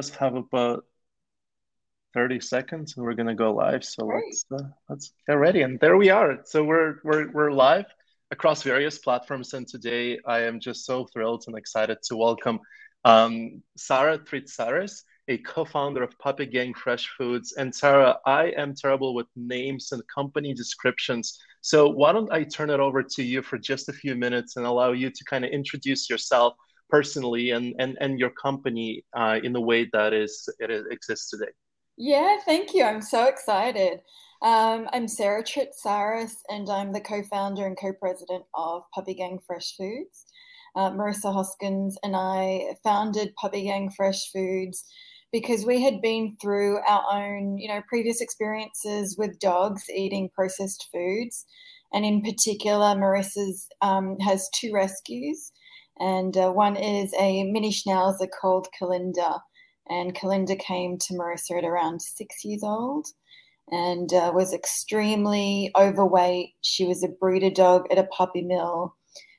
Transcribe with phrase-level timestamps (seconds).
[0.00, 0.84] just have about
[2.14, 3.84] 30 seconds and we're gonna go live.
[3.84, 4.24] So Great.
[4.26, 5.62] let's uh, let's get ready.
[5.62, 6.38] And there we are.
[6.44, 7.86] So we're we're we're live
[8.30, 9.54] across various platforms.
[9.54, 12.60] And today I am just so thrilled and excited to welcome
[13.04, 17.52] um, Sarah Tritsaris, a co-founder of Puppy Gang Fresh Foods.
[17.52, 21.38] And Sarah, I am terrible with names and company descriptions.
[21.60, 24.64] So why don't I turn it over to you for just a few minutes and
[24.64, 26.54] allow you to kind of introduce yourself
[26.88, 31.52] personally and and, and your company uh, in the way that is it exists today.
[31.96, 32.84] Yeah, thank you.
[32.84, 34.00] I'm so excited.
[34.40, 40.26] Um, I'm Sarah Tritsaris, and I'm the co-founder and co-president of Puppy Gang Fresh Foods.
[40.76, 44.84] Uh, Marissa Hoskins and I founded Puppy Gang Fresh Foods
[45.32, 50.88] because we had been through our own, you know, previous experiences with dogs eating processed
[50.92, 51.44] foods,
[51.92, 55.50] and in particular, Marissa's um, has two rescues,
[56.00, 59.40] and uh, one is a mini schnauzer called Kalinda.
[59.90, 63.06] And Kalinda came to Marissa at around six years old
[63.70, 66.54] and uh, was extremely overweight.
[66.60, 68.94] She was a breeder dog at a puppy mill.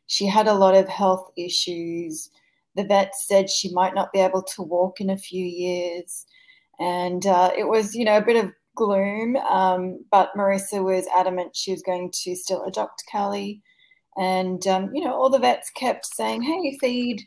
[0.08, 2.30] She had a lot of health issues.
[2.76, 6.26] The vet said she might not be able to walk in a few years.
[6.80, 9.36] And uh, it was, you know, a bit of gloom.
[9.36, 13.62] Um, but Marissa was adamant she was going to still adopt Callie.
[14.20, 17.26] And, um, you know, all the vets kept saying, hey, feed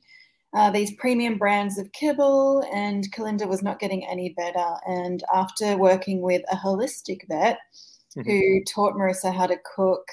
[0.55, 4.75] uh, these premium brands of kibble, and Kalinda was not getting any better.
[4.87, 7.59] And after working with a holistic vet
[8.17, 8.29] mm-hmm.
[8.29, 10.07] who taught Marissa how to cook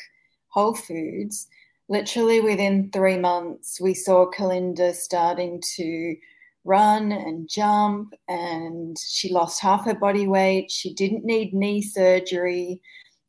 [0.47, 1.47] whole foods,
[1.89, 6.15] literally within three months, we saw Kalinda starting to
[6.63, 10.71] run and jump, and she lost half her body weight.
[10.71, 12.81] She didn't need knee surgery,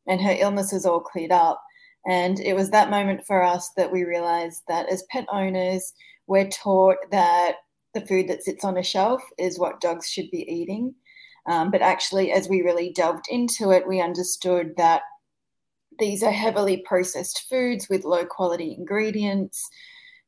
[0.06, 1.60] and her illness was all cleared up.
[2.06, 5.92] And it was that moment for us that we realized that as pet owners,
[6.26, 7.56] we're taught that
[7.94, 10.94] the food that sits on a shelf is what dogs should be eating.
[11.46, 15.02] Um, but actually, as we really delved into it, we understood that
[15.98, 19.68] these are heavily processed foods with low quality ingredients,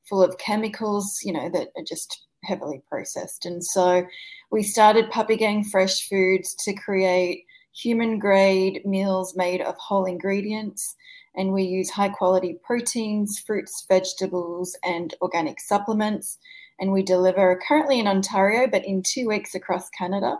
[0.08, 3.46] full of chemicals, you know, that are just heavily processed.
[3.46, 4.04] And so
[4.50, 7.44] we started Puppy Gang Fresh Foods to create
[7.74, 10.94] human grade meals made of whole ingredients
[11.36, 16.38] and we use high quality proteins, fruits, vegetables, and organic supplements.
[16.80, 20.38] And we deliver currently in Ontario, but in two weeks across Canada.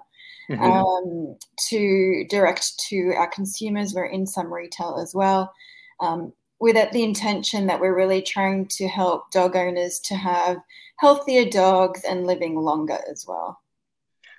[0.51, 0.65] Mm-hmm.
[0.65, 1.37] Um,
[1.69, 3.95] to direct to our consumers.
[3.95, 5.53] We're in some retail as well,
[6.01, 10.59] um, with the intention that we're really trying to help dog owners to have
[10.99, 13.63] healthier dogs and living longer as well.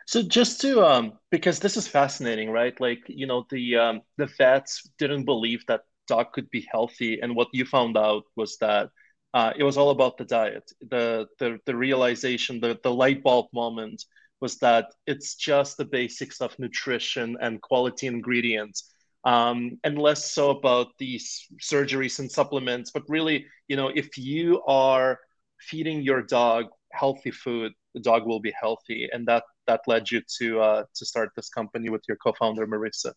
[0.06, 2.80] So just to um, because this is fascinating, right?
[2.80, 7.20] Like you know the um, the vets didn't believe that dog could be healthy.
[7.22, 8.90] And what you found out was that
[9.34, 10.72] uh, it was all about the diet.
[10.90, 14.04] The the, the realization, the, the light bulb moment
[14.42, 18.90] was that it's just the basics of nutrition and quality ingredients.
[19.26, 24.62] Um, and less so about these surgeries and supplements, but really, you know, if you
[24.68, 25.18] are
[25.62, 30.22] feeding your dog healthy food, the dog will be healthy, and that that led you
[30.40, 33.14] to uh, to start this company with your co-founder Marissa.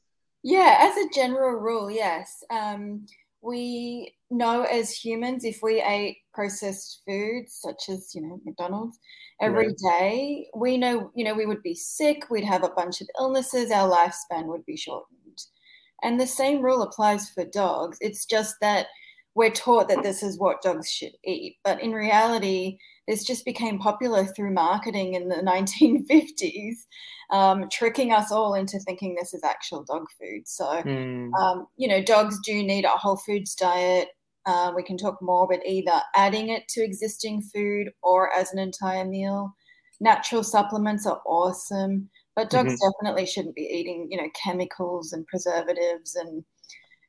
[0.47, 2.45] Yeah, as a general rule, yes.
[2.51, 3.05] Um,
[3.43, 8.97] we know as humans if we ate processed foods such as you know McDonald's
[9.41, 9.77] every right.
[9.91, 13.73] day, we know you know we would be sick, we'd have a bunch of illnesses,
[13.73, 15.43] our lifespan would be shortened.
[16.05, 17.99] And the same rule applies for dogs.
[18.01, 18.87] It's just that
[19.34, 23.78] we're taught that this is what dogs should eat, but in reality, this just became
[23.78, 26.77] popular through marketing in the 1950s,
[27.31, 30.47] um, tricking us all into thinking this is actual dog food.
[30.47, 31.33] So, mm.
[31.34, 34.09] um, you know, dogs do need a whole foods diet.
[34.45, 38.59] Uh, we can talk more, but either adding it to existing food or as an
[38.59, 39.53] entire meal.
[40.00, 42.91] Natural supplements are awesome, but dogs mm-hmm.
[42.91, 46.45] definitely shouldn't be eating, you know, chemicals and preservatives and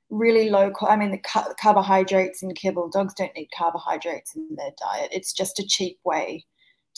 [0.10, 0.72] really low.
[0.88, 2.90] I mean, the car- carbohydrates in kibble.
[2.90, 5.10] Dogs don't need carbohydrates in their diet.
[5.12, 6.46] It's just a cheap way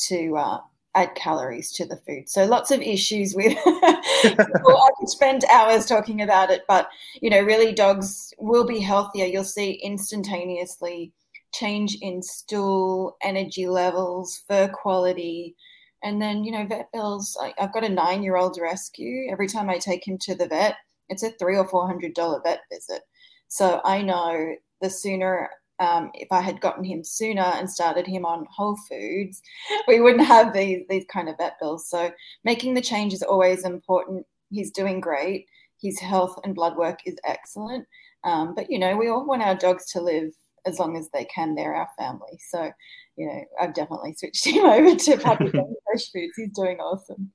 [0.07, 0.59] to uh,
[0.95, 2.29] add calories to the food.
[2.29, 3.57] So lots of issues with.
[3.65, 6.89] I could spend hours talking about it, but
[7.21, 9.25] you know, really, dogs will be healthier.
[9.25, 11.11] You'll see instantaneously
[11.53, 15.55] change in stool, energy levels, fur quality.
[16.01, 17.37] And then, you know, vet bills.
[17.41, 19.27] I, I've got a nine year old rescue.
[19.31, 20.75] Every time I take him to the vet,
[21.09, 23.01] it's a three or four hundred dollar vet visit.
[23.47, 28.25] So I know the sooner um, if I had gotten him sooner and started him
[28.25, 29.41] on whole foods,
[29.87, 31.89] we wouldn't have these these kind of vet bills.
[31.89, 32.11] So
[32.43, 34.25] making the change is always important.
[34.49, 35.45] He's doing great.
[35.81, 37.87] His health and blood work is excellent.
[38.23, 40.31] Um, but you know, we all want our dogs to live
[40.65, 41.55] as long as they can.
[41.55, 42.39] They're our family.
[42.49, 42.71] So,
[43.15, 46.33] you know, I've definitely switched him over to puppy fresh foods.
[46.35, 47.31] He's doing awesome.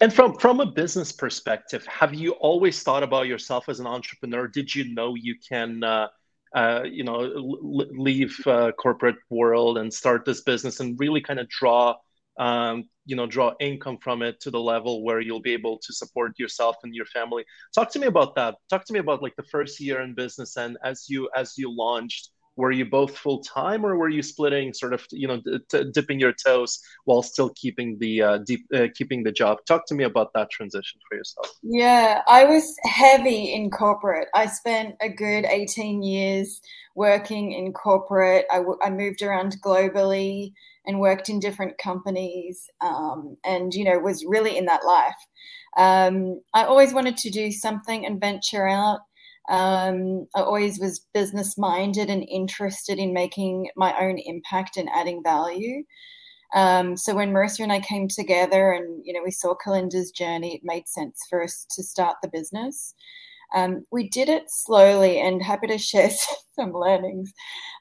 [0.00, 4.48] And from from a business perspective, have you always thought about yourself as an entrepreneur?
[4.48, 6.08] Did you know you can, uh,
[6.54, 7.20] uh, you know,
[7.92, 11.94] leave uh, corporate world and start this business and really kind of draw,
[12.38, 15.92] um, you know, draw income from it to the level where you'll be able to
[15.92, 17.44] support yourself and your family?
[17.72, 18.56] Talk to me about that.
[18.70, 21.70] Talk to me about like the first year in business and as you as you
[21.72, 25.40] launched were you both full time or were you splitting sort of you know
[25.92, 29.58] dipping your toes while still keeping the uh, deep uh, keeping the job?
[29.66, 31.48] Talk to me about that transition for yourself.
[31.62, 34.28] Yeah i was heavy in corporate.
[34.34, 36.60] I spent a good 18 years
[36.94, 38.44] working in corporate.
[38.52, 40.52] I, w- I moved around globally
[40.86, 45.20] and worked in different companies um, and you know was really in that life.
[45.76, 49.00] Um, i always wanted to do something and venture out
[49.50, 55.24] um, I always was business minded and interested in making my own impact and adding
[55.24, 55.82] value.
[56.54, 60.54] Um, so when Marissa and I came together and you know we saw Kalinda's journey,
[60.54, 62.94] it made sense for us to start the business.
[63.52, 66.10] Um, we did it slowly and happy to share
[66.56, 67.32] some learnings.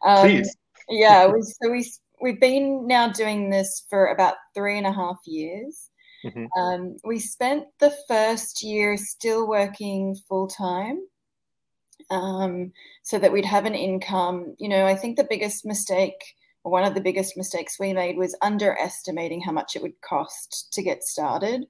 [0.04, 0.58] Um, Please.
[0.90, 5.20] yeah, we, so we we've been now doing this for about three and a half
[5.28, 5.92] years.
[6.26, 6.46] Mm-hmm.
[6.60, 11.02] Um, we spent the first year still working full time
[12.10, 12.72] um,
[13.04, 14.56] so that we'd have an income.
[14.58, 18.18] You know, I think the biggest mistake, or one of the biggest mistakes we made,
[18.18, 21.66] was underestimating how much it would cost to get started.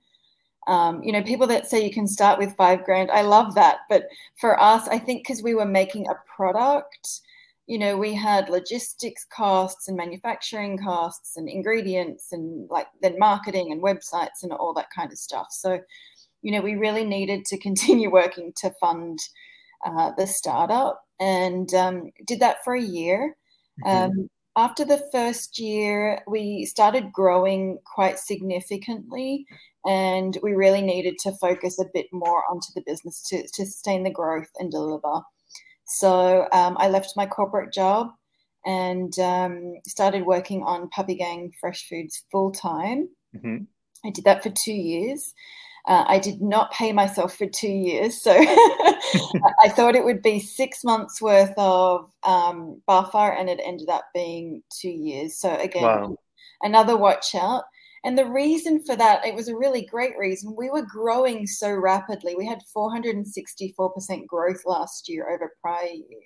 [0.68, 3.80] Um, you know, people that say you can start with five grand, I love that.
[3.90, 4.08] But
[4.40, 7.22] for us, I think because we were making a product,
[7.66, 13.72] you know, we had logistics costs and manufacturing costs and ingredients and like then marketing
[13.72, 15.48] and websites and all that kind of stuff.
[15.52, 15.80] So,
[16.42, 19.20] you know, we really needed to continue working to fund
[19.86, 23.36] uh, the startup and um, did that for a year.
[23.86, 24.20] Mm-hmm.
[24.20, 29.46] Um, after the first year, we started growing quite significantly,
[29.86, 34.04] and we really needed to focus a bit more onto the business to, to sustain
[34.04, 35.22] the growth and deliver.
[35.86, 38.10] So um, I left my corporate job
[38.66, 43.10] and um, started working on Puppy Gang Fresh Foods full time.
[43.36, 43.64] Mm-hmm.
[44.06, 45.34] I did that for two years.
[45.88, 50.40] Uh, I did not pay myself for two years, so I thought it would be
[50.40, 55.38] six months worth of um, buffer, and it ended up being two years.
[55.38, 56.16] So again, wow.
[56.62, 57.64] another watch out.
[58.04, 60.56] And the reason for that, it was a really great reason.
[60.58, 62.36] We were growing so rapidly.
[62.36, 66.22] We had 464% growth last year over prior year.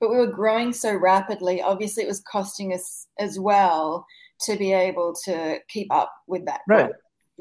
[0.00, 1.60] But we were growing so rapidly.
[1.60, 4.06] Obviously, it was costing us as well
[4.42, 6.60] to be able to keep up with that.
[6.68, 6.90] Right.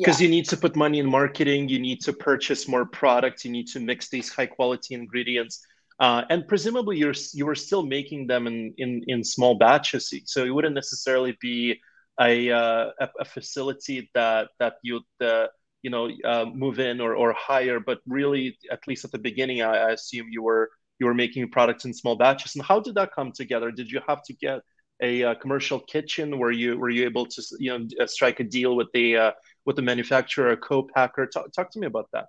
[0.01, 0.25] Because yeah.
[0.25, 3.67] you need to put money in marketing you need to purchase more products you need
[3.67, 5.65] to mix these high quality ingredients
[5.99, 10.43] uh, and presumably you're you were still making them in, in in small batches so
[10.43, 11.79] it wouldn't necessarily be
[12.19, 15.47] a uh, a, a, facility that that you'd uh,
[15.83, 19.61] you know uh, move in or, or hire but really at least at the beginning
[19.61, 20.69] I, I assume you were
[20.99, 24.01] you were making products in small batches and how did that come together did you
[24.07, 24.61] have to get
[25.01, 26.37] a, uh, commercial kitchen?
[26.37, 29.31] Were you were you able to you know uh, strike a deal with the uh,
[29.65, 31.25] with the manufacturer, a co-packer?
[31.27, 32.27] Talk, talk to me about that.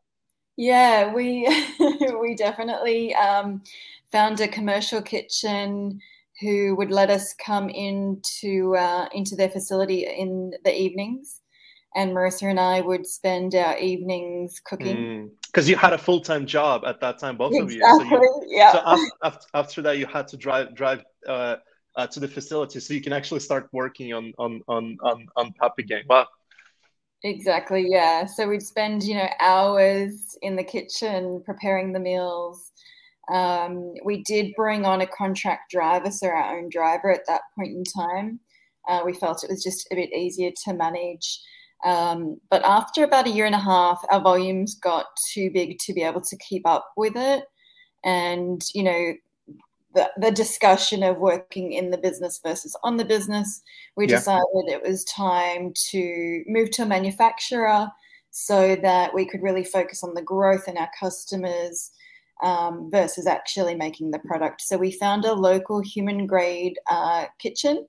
[0.56, 1.48] Yeah, we
[2.20, 3.62] we definitely um,
[4.10, 6.00] found a commercial kitchen
[6.40, 11.40] who would let us come into uh, into their facility in the evenings,
[11.94, 15.30] and Marissa and I would spend our evenings cooking.
[15.46, 18.18] Because mm, you had a full time job at that time, both exactly, of you.
[18.18, 18.72] So you, yeah.
[18.72, 21.56] So after, after, that, you had to drive drive uh,
[21.96, 25.52] uh, to the facility so you can actually start working on on on on, on
[25.54, 26.26] puppy gang wow
[27.24, 28.26] exactly yeah.
[28.26, 32.72] So we'd spend you know hours in the kitchen preparing the meals.
[33.32, 37.70] Um, we did bring on a contract driver so our own driver at that point
[37.70, 38.40] in time.
[38.88, 41.40] Uh, we felt it was just a bit easier to manage.
[41.84, 45.92] Um, but after about a year and a half our volumes got too big to
[45.92, 47.44] be able to keep up with it.
[48.04, 49.14] And you know
[49.94, 53.62] the, the discussion of working in the business versus on the business,
[53.96, 54.16] we yeah.
[54.16, 57.88] decided it was time to move to a manufacturer
[58.30, 61.90] so that we could really focus on the growth in our customers
[62.42, 64.62] um, versus actually making the product.
[64.62, 67.86] So we found a local human grade uh, kitchen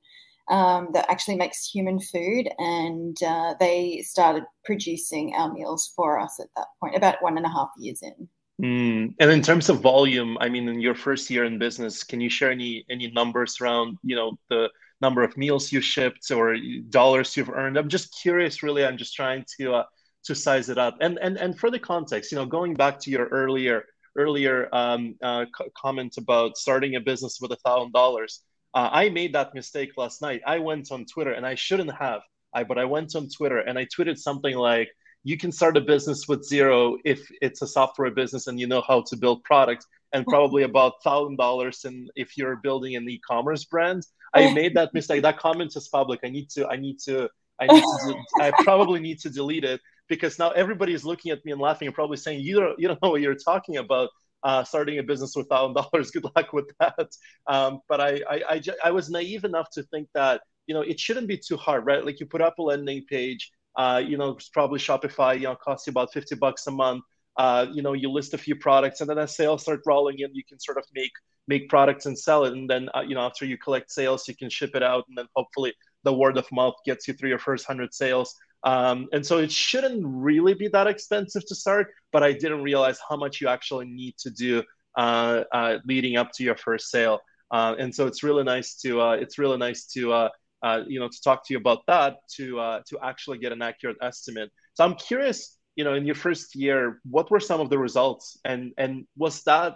[0.50, 6.40] um, that actually makes human food, and uh, they started producing our meals for us
[6.40, 8.28] at that point, about one and a half years in.
[8.62, 9.16] Mm.
[9.20, 12.30] And in terms of volume, I mean, in your first year in business, can you
[12.30, 14.70] share any any numbers around you know the
[15.02, 16.56] number of meals you shipped or
[16.90, 17.78] dollars you've earned?
[17.78, 18.86] I'm just curious, really.
[18.86, 19.84] I'm just trying to uh,
[20.26, 20.98] to size it up.
[21.02, 25.16] And and and for the context, you know, going back to your earlier earlier um,
[25.24, 25.46] uh,
[25.76, 28.42] comment about starting a business with a thousand dollars,
[28.76, 30.42] uh, I made that mistake last night.
[30.46, 32.22] I went on Twitter and I shouldn't have.
[32.54, 34.90] I but I went on Twitter and I tweeted something like
[35.24, 38.82] you can start a business with zero if it's a software business and you know
[38.88, 43.66] how to build products and probably about thousand dollars and if you're building an e-commerce
[43.66, 44.06] brand.
[44.36, 45.22] I made that mistake.
[45.22, 46.22] That comment is public.
[46.24, 49.80] I need to i need to i need to i probably need to delete it
[50.08, 52.88] because now everybody is looking at me and laughing and probably saying you don't you
[52.88, 54.10] don't know what you're talking about
[54.44, 56.12] uh, starting a business with thousand dollars.
[56.12, 57.10] Good luck with that.
[57.48, 61.00] Um, but I, I I, I was naive enough to think that you know it
[61.00, 62.06] shouldn't be too hard right?
[62.06, 65.88] Like you put up a landing page uh, you know, probably Shopify, you know, costs
[65.88, 67.04] you about 50 bucks a month.
[67.36, 70.34] Uh, you know, you list a few products and then as sales start rolling in,
[70.36, 71.12] you can sort of make
[71.48, 72.54] make products and sell it.
[72.54, 75.06] And then, uh, you know, after you collect sales, you can ship it out.
[75.10, 78.36] And then hopefully the word of mouth gets you through your first 100 sales.
[78.64, 82.98] Um, and so it shouldn't really be that expensive to start, but I didn't realize
[83.10, 84.64] how much you actually need to do
[84.96, 87.20] uh, uh, leading up to your first sale.
[87.52, 90.30] Uh, and so it's really nice to it's really nice to
[90.64, 93.62] uh, you know, to talk to you about that to uh, to actually get an
[93.62, 94.50] accurate estimate.
[94.74, 98.40] So I'm curious, you know, in your first year, what were some of the results,
[98.46, 99.76] and and was that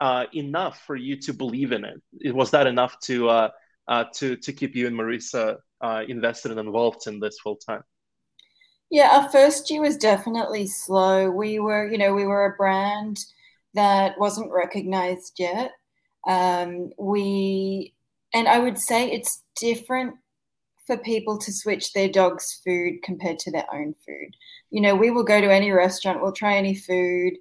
[0.00, 2.34] uh, enough for you to believe in it?
[2.34, 3.48] Was that enough to uh,
[3.86, 7.82] uh, to to keep you and Marissa uh, invested and involved in this full time?
[8.90, 11.30] Yeah, our first year was definitely slow.
[11.30, 13.16] We were, you know, we were a brand
[13.74, 15.72] that wasn't recognized yet.
[16.28, 17.94] Um, we,
[18.34, 20.16] and I would say it's different
[20.86, 24.36] for people to switch their dog's food compared to their own food.
[24.70, 27.34] You know, we will go to any restaurant, we'll try any food.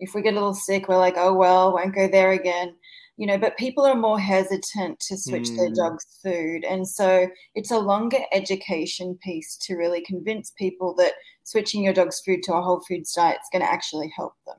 [0.00, 2.74] If we get a little sick, we're like, oh, well, won't go there again.
[3.16, 5.56] You know, but people are more hesitant to switch mm.
[5.56, 6.64] their dog's food.
[6.64, 7.26] And so
[7.56, 12.54] it's a longer education piece to really convince people that switching your dog's food to
[12.54, 14.56] a whole foods diet is going to actually help them.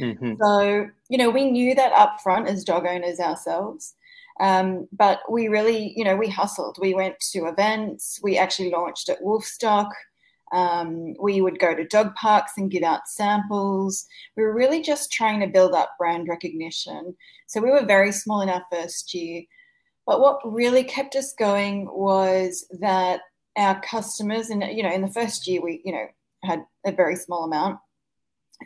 [0.00, 0.34] Mm-hmm.
[0.42, 3.94] So, you know, we knew that up front as dog owners ourselves.
[4.40, 6.78] Um, but we really, you know, we hustled.
[6.80, 8.20] We went to events.
[8.22, 9.90] We actually launched at Woofstock.
[10.52, 14.06] Um, we would go to dog parks and give out samples.
[14.36, 17.16] We were really just trying to build up brand recognition.
[17.46, 19.42] So we were very small in our first year.
[20.06, 23.20] But what really kept us going was that
[23.58, 26.06] our customers, and you know, in the first year, we, you know,
[26.44, 27.78] had a very small amount,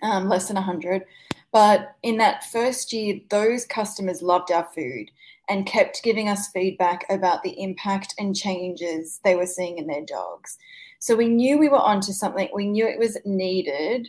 [0.02, 1.04] um, less than 100.
[1.52, 5.10] But in that first year, those customers loved our food
[5.52, 10.02] and kept giving us feedback about the impact and changes they were seeing in their
[10.02, 10.56] dogs.
[10.98, 12.48] So we knew we were onto something.
[12.54, 14.08] We knew it was needed.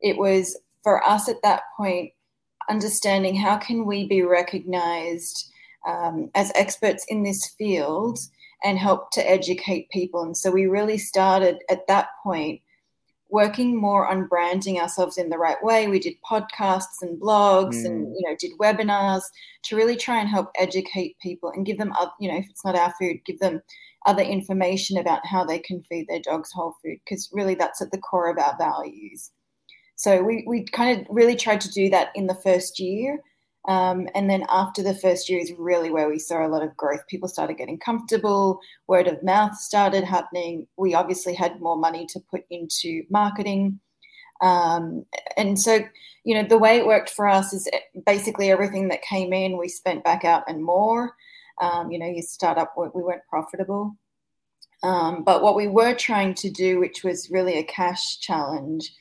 [0.00, 2.12] It was for us at that point
[2.68, 5.50] understanding how can we be recognized
[5.88, 8.18] um, as experts in this field
[8.62, 10.22] and help to educate people.
[10.22, 12.60] And so we really started at that point
[13.32, 15.88] working more on branding ourselves in the right way.
[15.88, 17.86] We did podcasts and blogs mm.
[17.86, 19.22] and you know did webinars
[19.64, 22.76] to really try and help educate people and give them you know if it's not
[22.76, 23.62] our food, give them
[24.04, 27.90] other information about how they can feed their dogs whole food because really that's at
[27.90, 29.30] the core of our values.
[29.96, 33.18] So we we kind of really tried to do that in the first year.
[33.68, 36.76] Um, and then after the first year is really where we saw a lot of
[36.76, 37.06] growth.
[37.08, 40.66] People started getting comfortable, word of mouth started happening.
[40.76, 43.78] We obviously had more money to put into marketing.
[44.40, 45.78] Um, and so,
[46.24, 47.68] you know, the way it worked for us is
[48.04, 51.14] basically everything that came in, we spent back out and more.
[51.60, 53.96] Um, you know, you start up, we weren't profitable.
[54.82, 58.92] Um, but what we were trying to do, which was really a cash challenge,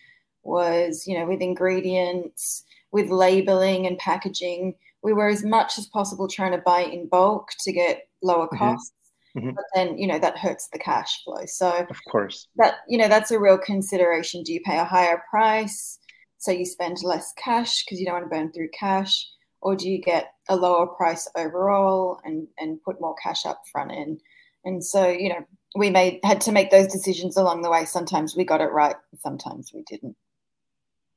[0.43, 4.75] was, you know, with ingredients, with labeling and packaging.
[5.03, 8.57] We were as much as possible trying to buy in bulk to get lower mm-hmm.
[8.57, 8.93] costs.
[9.35, 9.51] Mm-hmm.
[9.51, 11.45] But then, you know, that hurts the cash flow.
[11.45, 14.43] So, of course, that, you know, that's a real consideration.
[14.43, 15.99] Do you pay a higher price
[16.37, 19.25] so you spend less cash because you don't want to burn through cash?
[19.61, 23.91] Or do you get a lower price overall and, and put more cash up front
[23.91, 24.21] end?
[24.65, 25.45] And so, you know,
[25.75, 27.85] we made had to make those decisions along the way.
[27.85, 30.15] Sometimes we got it right, sometimes we didn't.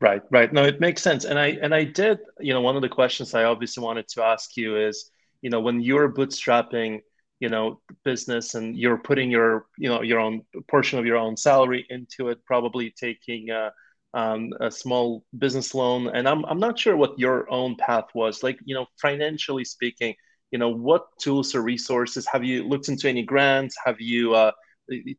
[0.04, 0.52] Right, right.
[0.52, 1.24] No, it makes sense.
[1.24, 4.22] And I and I did, you know, one of the questions I obviously wanted to
[4.22, 7.00] ask you is, you know, when you're bootstrapping,
[7.40, 11.38] you know, business and you're putting your, you know, your own portion of your own
[11.38, 13.72] salary into it, probably taking a,
[14.12, 16.08] um, a small business loan.
[16.14, 18.42] And I'm I'm not sure what your own path was.
[18.42, 20.14] Like, you know, financially speaking,
[20.50, 23.74] you know, what tools or resources have you looked into any grants?
[23.84, 24.52] Have you uh,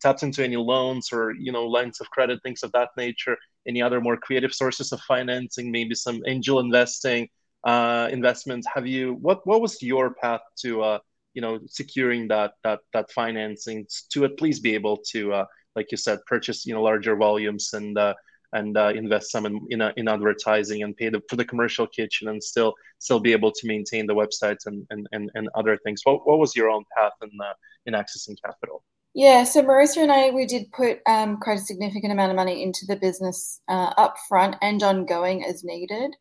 [0.01, 3.38] tapped into any loans or you know lines of credit, things of that nature?
[3.67, 7.27] Any other more creative sources of financing, maybe some angel investing
[7.63, 8.67] uh, investments?
[8.74, 11.00] Have you what what was your path to uh,
[11.34, 15.45] you know securing that that that financing to at least be able to uh,
[15.75, 18.13] like you said purchase you know larger volumes and uh,
[18.53, 21.86] and uh, invest some in in, uh, in advertising and pay the, for the commercial
[21.86, 25.77] kitchen and still still be able to maintain the websites and and, and, and other
[25.84, 26.01] things.
[26.03, 27.53] What, what was your own path in uh,
[27.86, 28.84] in accessing capital?
[29.15, 32.62] Yeah, so Marissa and I, we did put um, quite a significant amount of money
[32.62, 36.13] into the business uh, up front and ongoing as needed.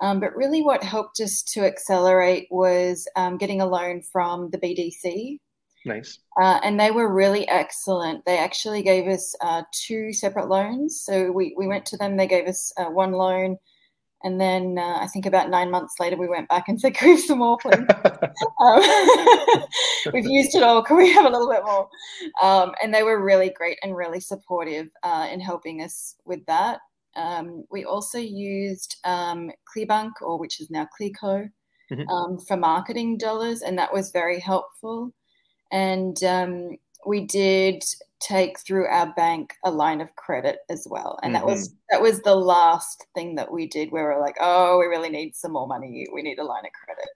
[0.00, 4.56] Um, but really, what helped us to accelerate was um, getting a loan from the
[4.56, 5.38] BDC.
[5.84, 6.20] Nice.
[6.40, 8.24] Uh, and they were really excellent.
[8.24, 11.02] They actually gave us uh, two separate loans.
[11.04, 13.58] So we, we went to them, they gave us uh, one loan
[14.24, 17.08] and then uh, I think about nine months later, we went back and said, "Can
[17.08, 17.74] we have some more, please?
[18.60, 19.62] um,
[20.12, 20.82] we've used it all.
[20.82, 21.88] Can we have a little bit more?"
[22.42, 26.80] Um, and they were really great and really supportive uh, in helping us with that.
[27.14, 31.48] Um, we also used um, Clearbanc, or which is now Clearco,
[31.90, 32.08] mm-hmm.
[32.08, 35.12] Um, for marketing dollars, and that was very helpful.
[35.70, 36.70] And um,
[37.06, 37.84] we did
[38.20, 41.40] take through our bank a line of credit as well and mm-hmm.
[41.40, 41.76] that was mm-hmm.
[41.90, 45.08] that was the last thing that we did where we are like oh we really
[45.08, 47.08] need some more money we need a line of credit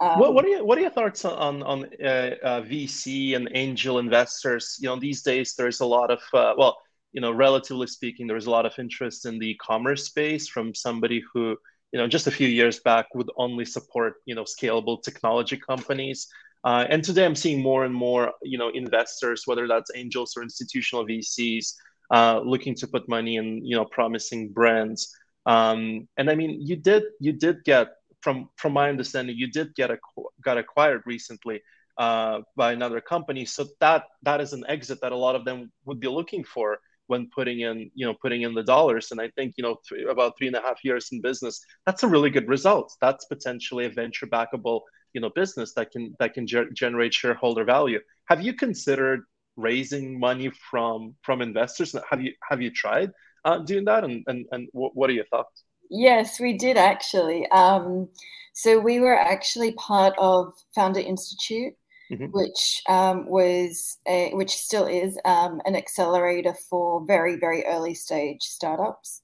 [0.00, 3.48] um, what, what are your what are your thoughts on on uh, uh, VC and
[3.54, 4.76] angel investors?
[4.80, 6.78] You know, these days there's a lot of uh, well,
[7.12, 11.22] you know, relatively speaking, there's a lot of interest in the commerce space from somebody
[11.32, 11.56] who
[11.92, 16.28] you know just a few years back would only support you know scalable technology companies.
[16.68, 20.42] Uh, and today I'm seeing more and more, you know, investors, whether that's angels or
[20.42, 21.72] institutional VCs,
[22.12, 25.10] uh, looking to put money in, you know, promising brands.
[25.46, 27.88] Um, and I mean, you did you did get
[28.20, 29.96] from from my understanding, you did get a
[30.44, 31.62] got acquired recently
[31.96, 33.46] uh, by another company.
[33.46, 36.80] So that that is an exit that a lot of them would be looking for
[37.06, 40.06] when putting in you know putting in the dollars and i think you know th-
[40.06, 43.86] about three and a half years in business that's a really good result that's potentially
[43.86, 48.00] a venture backable you know business that can that can ger- generate shareholder value.
[48.26, 49.22] Have you considered
[49.56, 51.94] raising money from from investors?
[52.10, 53.10] Have you have you tried
[53.44, 54.04] uh, doing that?
[54.04, 55.64] And and, and what are your thoughts?
[55.90, 57.48] Yes we did actually.
[57.50, 58.08] Um,
[58.52, 61.74] so we were actually part of founder institute
[62.10, 62.26] mm-hmm.
[62.26, 68.42] which um, was a, which still is um, an accelerator for very very early stage
[68.42, 69.22] startups.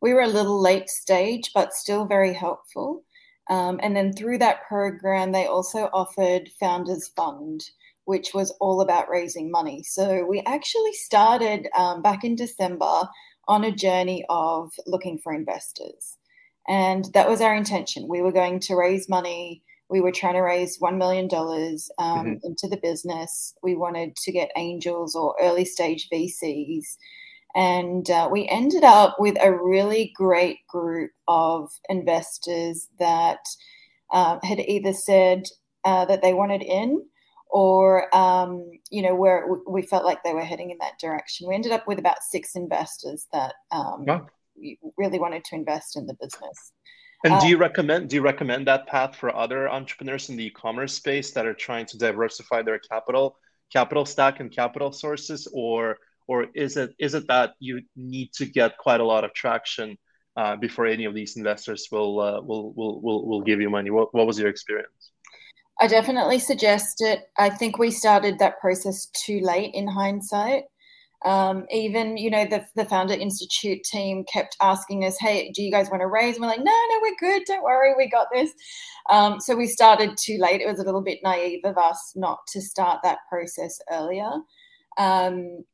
[0.00, 3.02] We were a little late stage but still very helpful
[3.50, 7.68] um, and then through that program, they also offered Founders Fund,
[8.04, 9.82] which was all about raising money.
[9.82, 13.08] So we actually started um, back in December
[13.48, 16.16] on a journey of looking for investors.
[16.68, 18.06] And that was our intention.
[18.06, 19.64] We were going to raise money.
[19.88, 22.34] We were trying to raise $1 million um, mm-hmm.
[22.44, 23.52] into the business.
[23.64, 26.96] We wanted to get angels or early stage VCs
[27.54, 33.40] and uh, we ended up with a really great group of investors that
[34.12, 35.44] uh, had either said
[35.84, 37.02] uh, that they wanted in
[37.50, 41.48] or um, you know where we felt like they were heading in that direction.
[41.48, 44.06] We ended up with about six investors that um,
[44.96, 46.72] really wanted to invest in the business.
[47.24, 50.46] And do you uh, recommend do you recommend that path for other entrepreneurs in the
[50.46, 53.36] e-commerce space that are trying to diversify their capital
[53.72, 55.98] capital stack and capital sources or
[56.30, 59.98] or is it is it that you need to get quite a lot of traction
[60.36, 63.90] uh, before any of these investors will, uh, will will will will give you money?
[63.90, 65.10] What what was your experience?
[65.80, 67.20] I definitely suggest it.
[67.36, 70.64] I think we started that process too late in hindsight.
[71.24, 75.72] Um, even you know the the founder institute team kept asking us, "Hey, do you
[75.72, 77.42] guys want to raise?" And we're like, "No, no, we're good.
[77.44, 78.52] Don't worry, we got this."
[79.10, 80.60] Um, so we started too late.
[80.60, 84.30] It was a little bit naive of us not to start that process earlier.
[84.96, 85.64] Um,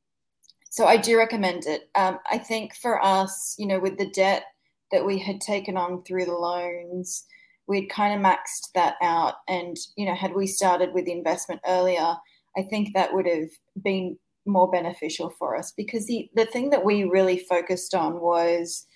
[0.76, 1.88] so I do recommend it.
[1.94, 4.44] Um, I think for us, you know, with the debt
[4.92, 7.24] that we had taken on through the loans,
[7.66, 9.36] we'd kind of maxed that out.
[9.48, 12.16] And, you know, had we started with the investment earlier,
[12.58, 13.48] I think that would have
[13.82, 18.86] been more beneficial for us because the, the thing that we really focused on was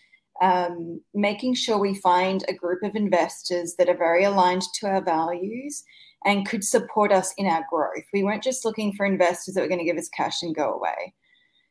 [0.42, 5.02] um, making sure we find a group of investors that are very aligned to our
[5.02, 5.82] values
[6.26, 8.04] and could support us in our growth.
[8.12, 10.74] We weren't just looking for investors that were going to give us cash and go
[10.74, 11.14] away.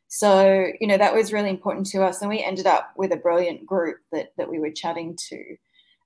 [0.09, 2.21] So, you know, that was really important to us.
[2.21, 5.55] And we ended up with a brilliant group that, that we were chatting to.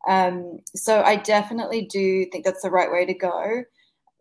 [0.08, 3.64] Um, so I definitely do think that's the right way to go.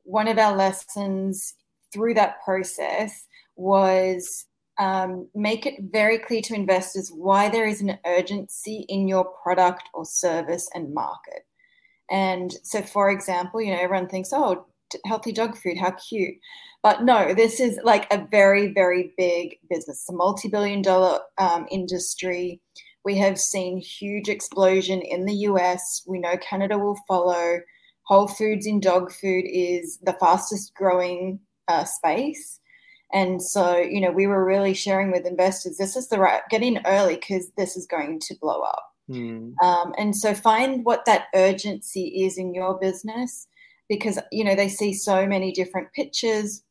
[0.04, 1.54] One of our lessons
[1.92, 4.46] through that process was
[4.78, 9.82] um, make it very clear to investors why there is an urgency in your product
[9.94, 11.44] or service and market.
[12.08, 14.66] And so, for example, you know, everyone thinks, oh,
[15.06, 16.34] healthy dog food, how cute.
[16.82, 21.20] But no, this is like a very, very big business, it's a multi billion dollar
[21.38, 22.60] um, industry.
[23.04, 26.02] We have seen huge explosion in the US.
[26.06, 27.60] We know Canada will follow.
[28.06, 32.60] Whole Foods in dog food is the fastest growing uh, space.
[33.12, 36.62] And so, you know, we were really sharing with investors this is the right, get
[36.62, 38.84] in early because this is going to blow up.
[39.10, 39.52] Mm.
[39.62, 43.46] Um, and so, find what that urgency is in your business
[43.92, 46.64] because, you know, they see so many different pitches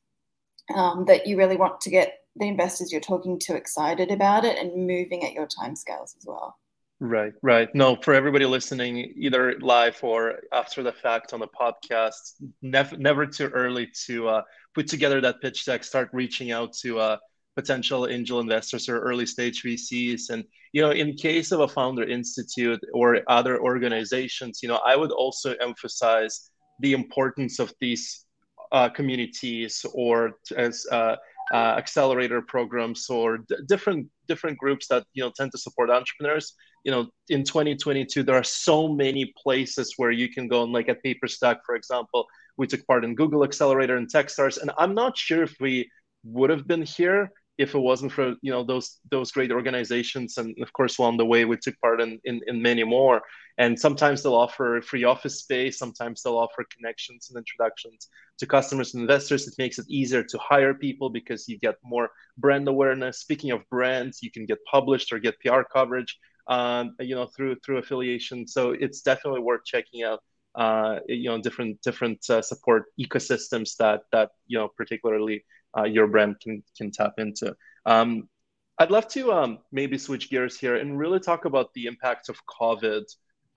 [0.76, 4.58] um, that you really want to get the investors you're talking to excited about it
[4.58, 6.58] and moving at your timescales as well.
[7.00, 7.70] Right, right.
[7.76, 13.28] No, for everybody listening, either live or after the fact on the podcast, never, never
[13.28, 14.42] too early to uh,
[14.74, 15.84] put together that pitch deck.
[15.84, 17.18] Start reaching out to uh,
[17.56, 20.32] potential angel investors or early stage VCs.
[20.32, 24.96] And you know, in case of a founder institute or other organizations, you know, I
[24.96, 26.51] would also emphasize
[26.82, 28.26] the importance of these
[28.72, 31.16] uh, communities or as uh,
[31.54, 36.54] uh, accelerator programs or d- different different groups that you know tend to support entrepreneurs.
[36.84, 40.90] You know in 2022 there are so many places where you can go and like
[40.90, 42.26] at paperstack for example
[42.58, 45.88] we took part in google accelerator and techstars and i'm not sure if we
[46.24, 50.56] would have been here if it wasn't for you know those those great organizations and
[50.62, 53.22] of course along the way we took part in, in, in many more.
[53.58, 58.94] And sometimes they'll offer free office space sometimes they'll offer connections and introductions to customers
[58.94, 59.48] and investors.
[59.48, 63.20] It makes it easier to hire people because you get more brand awareness.
[63.20, 67.56] Speaking of brands you can get published or get pr coverage um, you know through
[67.64, 68.48] through affiliation.
[68.48, 70.20] So it's definitely worth checking out
[70.56, 75.46] uh, you know different different uh, support ecosystems that that you know particularly
[75.78, 77.56] uh, your brand can can tap into.
[77.86, 78.30] Um,
[78.78, 82.38] I'd love to um, maybe switch gears here and really talk about the impact of
[82.48, 83.04] COVID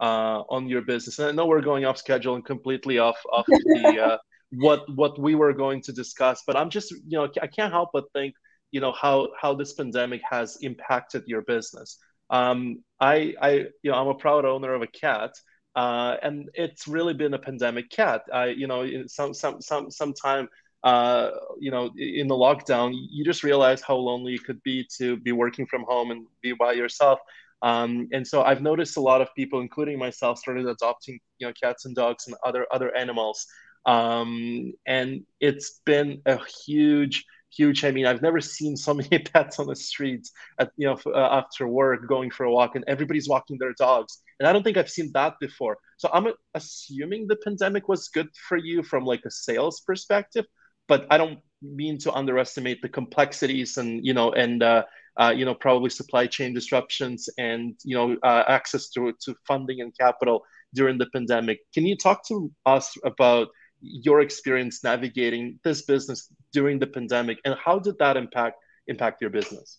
[0.00, 1.18] uh, on your business.
[1.18, 4.18] And I know we're going off schedule and completely off off the uh,
[4.52, 7.90] what what we were going to discuss, but I'm just you know I can't help
[7.92, 8.34] but think
[8.70, 11.98] you know how how this pandemic has impacted your business.
[12.30, 13.50] Um, I I
[13.82, 15.32] you know I'm a proud owner of a cat.
[15.76, 18.22] Uh, and it's really been a pandemic cat.
[18.32, 20.48] I, you know, some some some sometime
[20.84, 25.16] uh, you know, in the lockdown, you just realize how lonely it could be to
[25.16, 27.18] be working from home and be by yourself.
[27.62, 31.54] Um, and so I've noticed a lot of people, including myself, started adopting, you know,
[31.54, 33.46] cats and dogs and other other animals.
[33.86, 37.82] Um, and it's been a huge, huge.
[37.82, 41.40] I mean, I've never seen so many pets on the streets at you know uh,
[41.40, 44.18] after work going for a walk, and everybody's walking their dogs.
[44.38, 45.78] And I don't think I've seen that before.
[45.96, 50.44] So I'm assuming the pandemic was good for you from like a sales perspective
[50.88, 54.84] but I don't mean to underestimate the complexities and you know and uh,
[55.20, 59.80] uh, you know probably supply chain disruptions and you know uh, access to to funding
[59.80, 60.44] and capital
[60.74, 61.60] during the pandemic.
[61.72, 63.48] Can you talk to us about
[63.80, 69.30] your experience navigating this business during the pandemic and how did that impact impact your
[69.30, 69.78] business?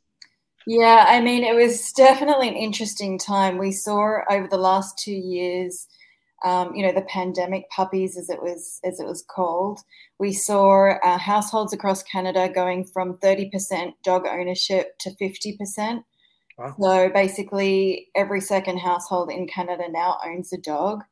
[0.68, 3.60] Yeah, I mean, it was definitely an interesting time.
[3.60, 5.88] We saw over the last two years
[6.44, 9.80] um, you know, the pandemic puppies, as it was as it was called.
[10.20, 16.04] We saw uh, households across Canada going from 30% dog ownership to 50%.
[16.58, 16.76] Wow.
[16.80, 21.04] So basically, every second household in Canada now owns a dog,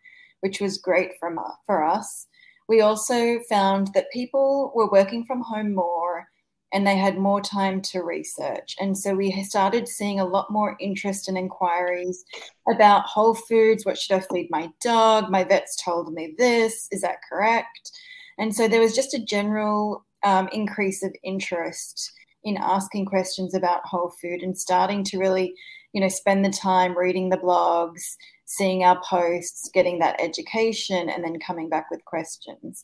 [0.42, 1.34] which was great for,
[1.66, 2.28] for us.
[2.68, 6.28] We also found that people were working from home more
[6.74, 8.76] and they had more time to research.
[8.80, 12.26] And so we started seeing a lot more interest and inquiries
[12.68, 13.86] about whole foods.
[13.86, 15.30] What should I feed my dog?
[15.30, 16.88] My vet's told me this.
[16.92, 17.92] Is that correct?
[18.40, 22.12] And so there was just a general um, increase of interest
[22.44, 25.54] in asking questions about whole food and starting to really,
[25.94, 28.02] you know, spend the time reading the blogs,
[28.46, 32.84] seeing our posts, getting that education, and then coming back with questions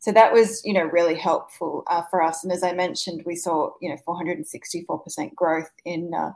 [0.00, 2.44] so that was you know really helpful uh, for us.
[2.44, 6.32] And as i mentioned we saw you know 464% growth in uh,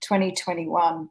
[0.00, 1.08] 2021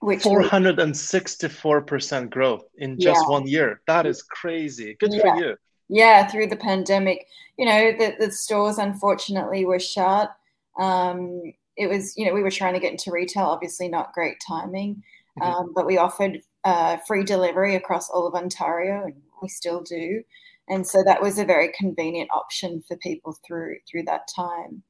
[0.00, 3.30] which 464% growth in just yeah.
[3.30, 3.80] one year.
[3.86, 4.96] That is crazy.
[5.00, 5.20] Good yeah.
[5.20, 5.56] for you.
[5.88, 7.26] Yeah through the pandemic.
[7.56, 10.34] You know the, the stores unfortunately were shut.
[10.78, 14.36] Um, it was you know we were trying to get into retail obviously not great
[14.46, 15.02] timing.
[15.38, 15.52] Mm-hmm.
[15.52, 20.22] um, but we offered uh, free delivery across all of ontario and we still do
[20.68, 24.82] and so that was a very convenient option for people through through that time.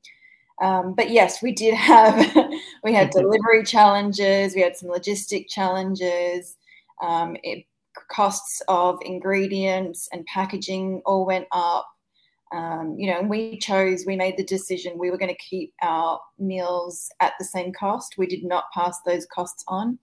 [0.63, 2.35] Um, but yes, we did have
[2.85, 6.57] we had delivery challenges, we had some logistic challenges.
[7.03, 7.67] Um, it,
[8.11, 11.87] costs of ingredients and packaging all went up.
[12.53, 15.75] Um, you know, and we chose, we made the decision we were going to keep
[15.83, 18.15] our meals at the same cost.
[18.17, 19.99] We did not pass those costs on.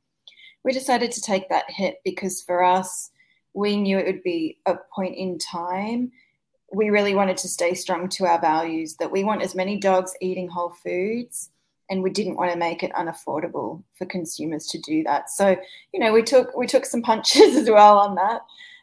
[0.64, 3.12] We decided to take that hit because for us,
[3.54, 6.12] we knew it would be a point in time.
[6.74, 10.14] We really wanted to stay strong to our values that we want as many dogs
[10.22, 11.50] eating whole foods
[11.90, 15.30] and we didn't want to make it unaffordable for consumers to do that.
[15.30, 15.56] So,
[15.94, 18.42] you know, we took we took some punches as well on that.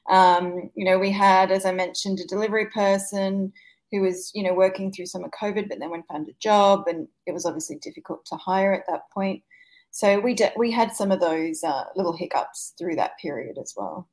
[0.08, 3.52] Um, you know, we had, as I mentioned, a delivery person
[3.90, 6.84] who was, you know, working through some of COVID, but then went found a job,
[6.86, 9.42] and it was obviously difficult to hire at that point.
[9.90, 13.74] So we did, we had some of those uh, little hiccups through that period as
[13.76, 14.08] well.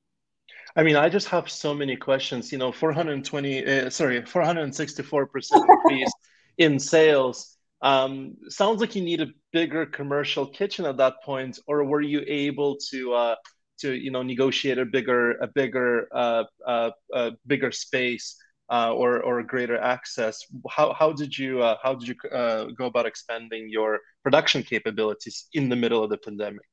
[0.78, 2.52] I mean, I just have so many questions.
[2.52, 6.12] You know, 420, uh, sorry, 464% increase
[6.60, 7.58] in sales.
[7.82, 12.24] Um, sounds like you need a bigger commercial kitchen at that point, or were you
[12.28, 13.36] able to uh,
[13.80, 18.36] to you know negotiate a bigger a bigger uh, uh, uh bigger space
[18.72, 20.46] uh, or or greater access?
[20.70, 25.48] How how did you uh, how did you uh, go about expanding your production capabilities
[25.54, 26.66] in the middle of the pandemic?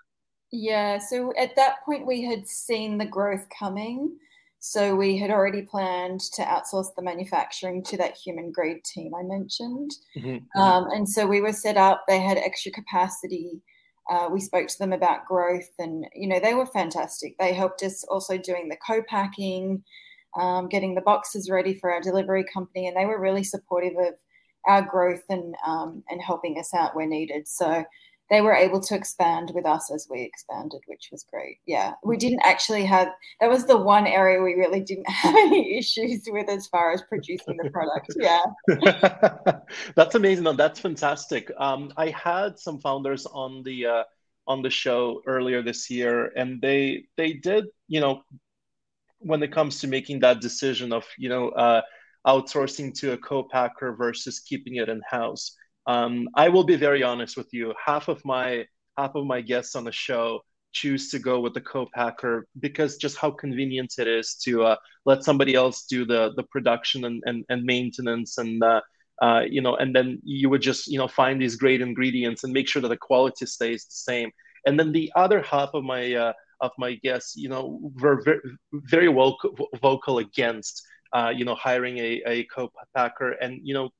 [0.56, 4.16] Yeah, so at that point, we had seen the growth coming.
[4.60, 9.24] So we had already planned to outsource the manufacturing to that human grade team I
[9.24, 9.90] mentioned.
[10.16, 10.28] Mm-hmm.
[10.28, 10.60] mm-hmm.
[10.60, 13.62] Um, and so we were set up, they had extra capacity.
[14.08, 17.36] Uh, we spoke to them about growth and, you know, they were fantastic.
[17.38, 19.82] They helped us also doing the co packing,
[20.38, 22.86] um, getting the boxes ready for our delivery company.
[22.86, 24.14] And they were really supportive of
[24.68, 27.48] our growth and, um, and helping us out where needed.
[27.48, 27.84] So
[28.30, 31.58] they were able to expand with us as we expanded, which was great.
[31.66, 33.08] Yeah, we didn't actually have
[33.40, 37.02] that was the one area we really didn't have any issues with as far as
[37.02, 38.12] producing the product.
[38.24, 38.42] Yeah,
[39.96, 40.44] that's amazing.
[40.56, 41.50] That's fantastic.
[41.58, 44.02] Um, I had some founders on the uh,
[44.46, 48.22] on the show earlier this year, and they they did you know
[49.18, 51.82] when it comes to making that decision of you know uh,
[52.26, 55.56] outsourcing to a co-packer versus keeping it in house
[55.86, 57.74] um, I will be very honest with you.
[57.84, 58.66] Half of my
[58.96, 60.40] half of my guests on the show
[60.72, 65.22] choose to go with the co-packer because just how convenient it is to uh, let
[65.24, 68.80] somebody else do the the production and and, and maintenance and uh,
[69.22, 72.52] uh, you know and then you would just you know find these great ingredients and
[72.52, 74.30] make sure that the quality stays the same
[74.66, 78.40] and then the other half of my uh, of my guests you know were very,
[78.72, 83.90] very vocal, vocal against uh, you know hiring a, a co-packer and you know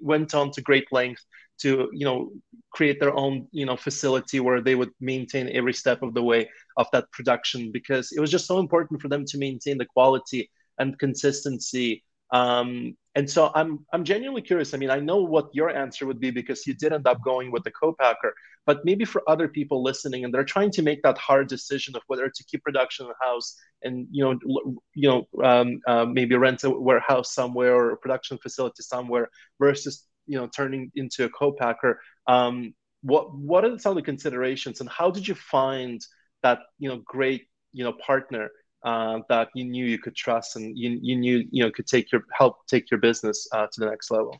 [0.00, 1.24] went on to great length
[1.58, 2.30] to you know
[2.70, 6.48] create their own you know facility where they would maintain every step of the way
[6.76, 10.50] of that production because it was just so important for them to maintain the quality
[10.78, 14.74] and consistency um, and so I'm I'm genuinely curious.
[14.74, 17.52] I mean, I know what your answer would be because you did end up going
[17.52, 18.34] with the co-packer,
[18.66, 22.02] but maybe for other people listening and they're trying to make that hard decision of
[22.08, 26.64] whether to keep production in house and you know you know um, uh, maybe rent
[26.64, 29.28] a warehouse somewhere or a production facility somewhere
[29.60, 32.00] versus you know turning into a co-packer.
[32.26, 36.00] Um, what what are some of the considerations and how did you find
[36.42, 38.48] that you know great you know partner
[38.84, 42.12] uh, that you knew you could trust and you, you knew you know could take
[42.12, 44.38] your help take your business uh, to the next level.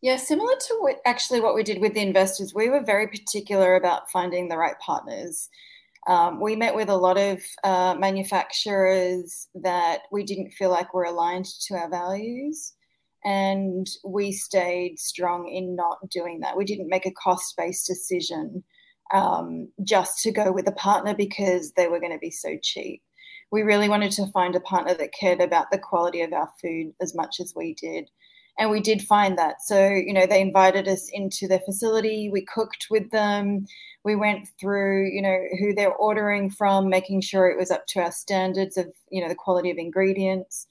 [0.00, 3.74] Yeah similar to what actually what we did with the investors we were very particular
[3.74, 5.48] about finding the right partners.
[6.08, 11.04] Um, we met with a lot of uh, manufacturers that we didn't feel like were
[11.04, 12.72] aligned to our values
[13.24, 16.56] and we stayed strong in not doing that.
[16.56, 18.64] We didn't make a cost-based decision
[19.14, 23.00] um, just to go with a partner because they were going to be so cheap
[23.52, 26.94] we really wanted to find a partner that cared about the quality of our food
[27.02, 28.08] as much as we did.
[28.58, 29.56] And we did find that.
[29.62, 32.30] So, you know, they invited us into their facility.
[32.32, 33.66] We cooked with them.
[34.04, 38.00] We went through, you know, who they're ordering from, making sure it was up to
[38.00, 40.66] our standards of, you know, the quality of ingredients.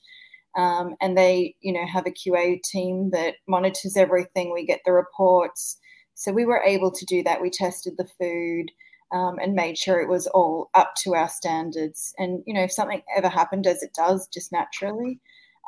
[0.57, 4.51] Um, and they, you know, have a QA team that monitors everything.
[4.51, 5.77] We get the reports.
[6.15, 7.41] So we were able to do that.
[7.41, 8.71] We tested the food
[9.13, 12.13] um, and made sure it was all up to our standards.
[12.17, 15.19] And you know, if something ever happened, as it does, just naturally,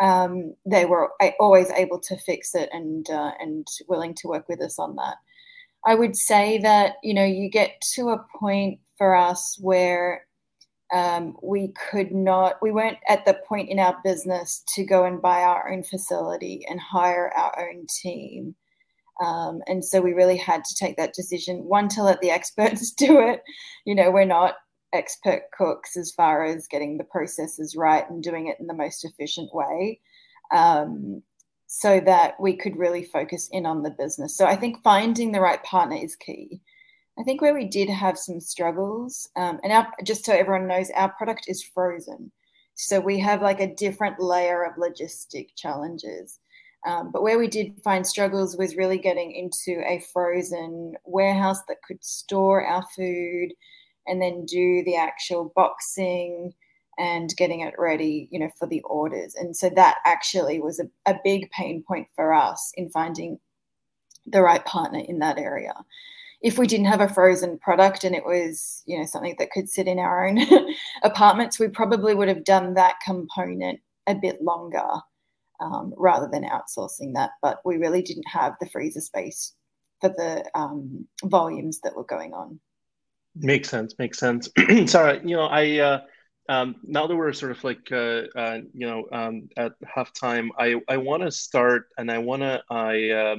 [0.01, 4.61] um, they were always able to fix it and uh, and willing to work with
[4.61, 5.15] us on that.
[5.85, 10.25] I would say that you know you get to a point for us where
[10.93, 15.21] um, we could not, we weren't at the point in our business to go and
[15.21, 18.55] buy our own facility and hire our own team.
[19.21, 22.91] Um, and so we really had to take that decision one to let the experts
[22.91, 23.41] do it.
[23.85, 24.55] You know, we're not
[24.93, 29.03] expert cooks as far as getting the processes right and doing it in the most
[29.03, 29.99] efficient way.
[30.51, 31.23] Um,
[31.65, 34.37] so that we could really focus in on the business.
[34.37, 36.61] So I think finding the right partner is key.
[37.17, 40.91] I think where we did have some struggles, um, and our, just so everyone knows,
[40.91, 42.31] our product is frozen.
[42.75, 46.39] So we have like a different layer of logistic challenges.
[46.85, 51.81] Um, but where we did find struggles was really getting into a frozen warehouse that
[51.87, 53.53] could store our food
[54.05, 56.53] and then do the actual boxing
[56.97, 59.33] and getting it ready, you know, for the orders.
[59.35, 63.39] And so that actually was a, a big pain point for us in finding
[64.27, 65.73] the right partner in that area.
[66.41, 69.69] If we didn't have a frozen product and it was, you know, something that could
[69.69, 70.39] sit in our own
[71.03, 74.99] apartments, we probably would have done that component a bit longer
[75.63, 77.31] um, rather than outsourcing that.
[77.41, 79.53] But we really didn't have the freezer space
[80.01, 82.59] for the um, volumes that were going on.
[83.35, 83.95] Makes sense.
[83.97, 84.49] Makes sense.
[84.85, 86.01] Sarah, you know, I uh,
[86.49, 90.75] um, now that we're sort of like uh, uh, you know um, at halftime, I
[90.87, 93.35] I want to start and I want to I uh,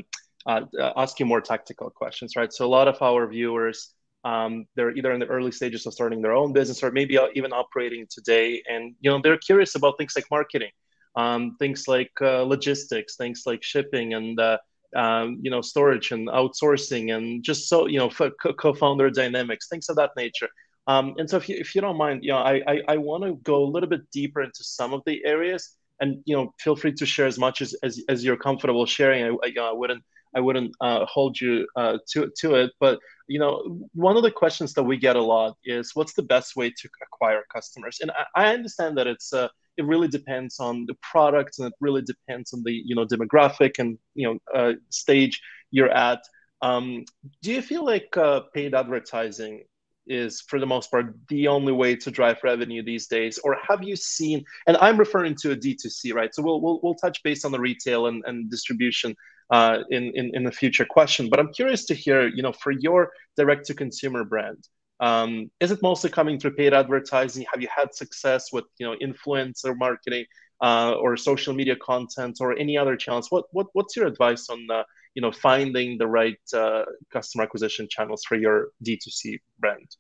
[0.47, 2.53] uh, ask you more tactical questions, right?
[2.53, 3.91] So a lot of our viewers.
[4.25, 7.53] Um, they're either in the early stages of starting their own business or maybe even
[7.53, 10.71] operating today and you know they're curious about things like marketing
[11.17, 14.59] um, things like uh, logistics things like shipping and uh,
[14.97, 18.11] um, you know storage and outsourcing and just so you know
[18.59, 20.49] co-founder dynamics things of that nature
[20.87, 23.25] um, and so if you, if you don't mind, you know, I, I, I want
[23.25, 26.77] to go a little bit deeper into some of the areas and, you know, feel
[26.77, 29.25] free to share as much as, as, as you're comfortable sharing.
[29.25, 30.03] I, I, you know, I wouldn't,
[30.37, 32.99] I wouldn't uh, hold you uh, to, to it, but,
[33.29, 36.57] you know, one of the questions that we get a lot is what's the best
[36.57, 38.01] way to acquire customers?
[38.03, 41.75] And I, I understand that it's, uh, it really depends on the product and it
[41.81, 46.23] really depends on the, you know, demographic and, you know, uh, stage you're at.
[46.63, 47.05] Um,
[47.43, 49.65] do you feel like uh, paid advertising
[50.07, 53.39] is for the most part the only way to drive revenue these days?
[53.39, 56.35] Or have you seen and i'm referring to a d2c right?
[56.35, 59.17] So we'll we'll, we'll touch base on the retail and, and distribution
[59.51, 61.29] uh, in, in in the future question.
[61.31, 64.69] But i'm curious to hear you know for your direct to consumer brand
[65.01, 67.45] um, is it mostly coming through paid advertising?
[67.53, 70.25] Have you had success with you know influencer marketing
[70.63, 73.31] uh, or social media content or any other channels?
[73.31, 77.89] What, what what's your advice on uh, you know finding the right uh, customer acquisition
[77.91, 79.97] channels for your d2c brand?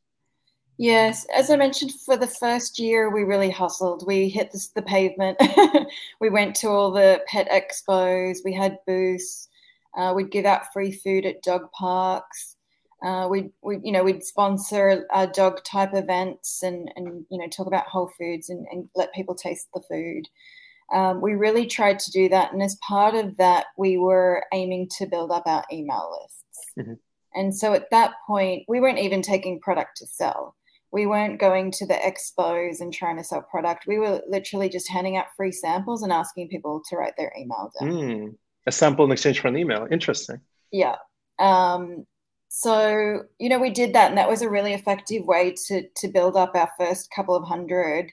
[0.76, 1.24] Yes.
[1.32, 4.04] As i mentioned for the first year we really hustled.
[4.06, 5.38] We hit the pavement.
[6.20, 8.38] We went to all the pet expos.
[8.44, 9.48] We had booths.
[9.96, 12.53] Uh, we'd give out free food at dog parks
[13.04, 17.48] uh, we'd, we, you know, we'd sponsor uh, dog type events and, and, you know,
[17.48, 20.26] talk about whole foods and, and let people taste the food.
[20.92, 22.52] Um, we really tried to do that.
[22.52, 26.72] And as part of that, we were aiming to build up our email lists.
[26.78, 26.94] Mm-hmm.
[27.34, 30.54] And so at that point, we weren't even taking product to sell.
[30.92, 33.86] We weren't going to the expos and trying to sell product.
[33.88, 37.72] We were literally just handing out free samples and asking people to write their email
[37.80, 37.90] down.
[37.90, 38.34] Mm,
[38.66, 39.88] a sample in exchange for an email.
[39.90, 40.40] Interesting.
[40.70, 40.96] Yeah.
[41.40, 42.06] Um,
[42.56, 46.06] so, you know, we did that, and that was a really effective way to, to
[46.06, 48.12] build up our first couple of hundred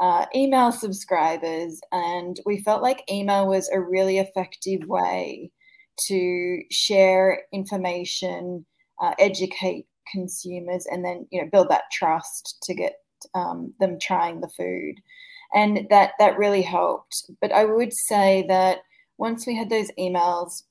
[0.00, 5.50] uh, email subscribers, and we felt like email was a really effective way
[6.06, 8.64] to share information,
[9.02, 12.94] uh, educate consumers, and then you know build that trust to get
[13.34, 14.94] um, them trying the food,
[15.52, 17.30] and that that really helped.
[17.42, 18.78] But I would say that
[19.18, 20.62] once we had those emails,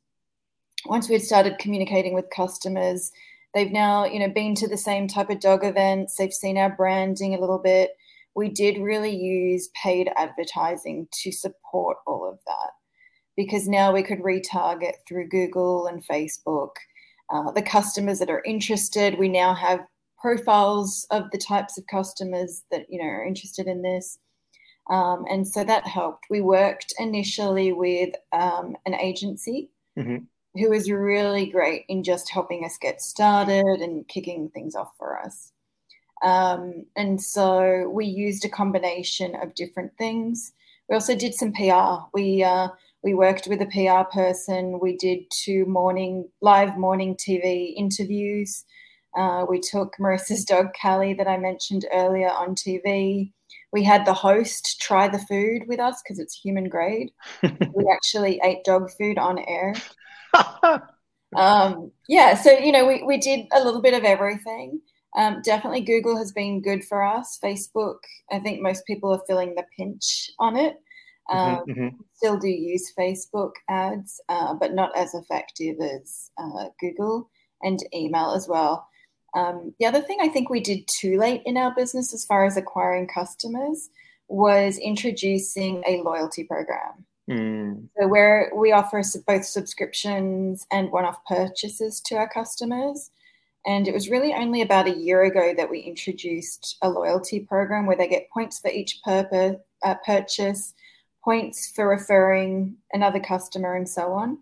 [0.86, 3.12] once we had started communicating with customers,
[3.54, 6.76] they've now you know been to the same type of dog events, they've seen our
[6.76, 7.92] branding a little bit
[8.36, 12.72] we did really use paid advertising to support all of that
[13.36, 16.72] because now we could retarget through Google and Facebook.
[17.30, 19.88] Uh, the customers that are interested, we now have
[20.20, 24.18] profiles of the types of customers that you know are interested in this.
[24.90, 26.26] Um, and so that helped.
[26.30, 30.18] We worked initially with um, an agency mm-hmm.
[30.56, 35.20] Who was really great in just helping us get started and kicking things off for
[35.20, 35.52] us.
[36.24, 40.54] Um, and so we used a combination of different things.
[40.90, 42.06] We also did some PR.
[42.14, 42.70] We uh,
[43.04, 44.80] we worked with a PR person.
[44.82, 48.64] We did two morning live morning TV interviews.
[49.16, 53.32] Uh, we took Marissa's dog Callie that I mentioned earlier on TV.
[53.72, 57.12] We had the host try the food with us because it's human grade.
[57.44, 59.74] we actually ate dog food on air.
[61.36, 64.82] um, yeah, so you know we we did a little bit of everything.
[65.16, 67.38] Um, definitely, Google has been good for us.
[67.44, 67.98] Facebook,
[68.32, 70.76] I think most people are feeling the pinch on it.
[71.30, 71.98] Mm-hmm, um, mm-hmm, mm-hmm.
[72.16, 77.30] Still do use Facebook ads, uh, but not as effective as uh, Google
[77.62, 78.88] and email as well.
[79.36, 82.46] Um, the other thing I think we did too late in our business as far
[82.46, 83.90] as acquiring customers
[84.28, 87.06] was introducing a loyalty program.
[87.30, 87.88] Mm.
[87.98, 93.12] So where we offer both subscriptions and one-off purchases to our customers.
[93.66, 97.86] And it was really only about a year ago that we introduced a loyalty program
[97.86, 100.74] where they get points for each purpose, uh, purchase,
[101.24, 104.38] points for referring another customer, and so on.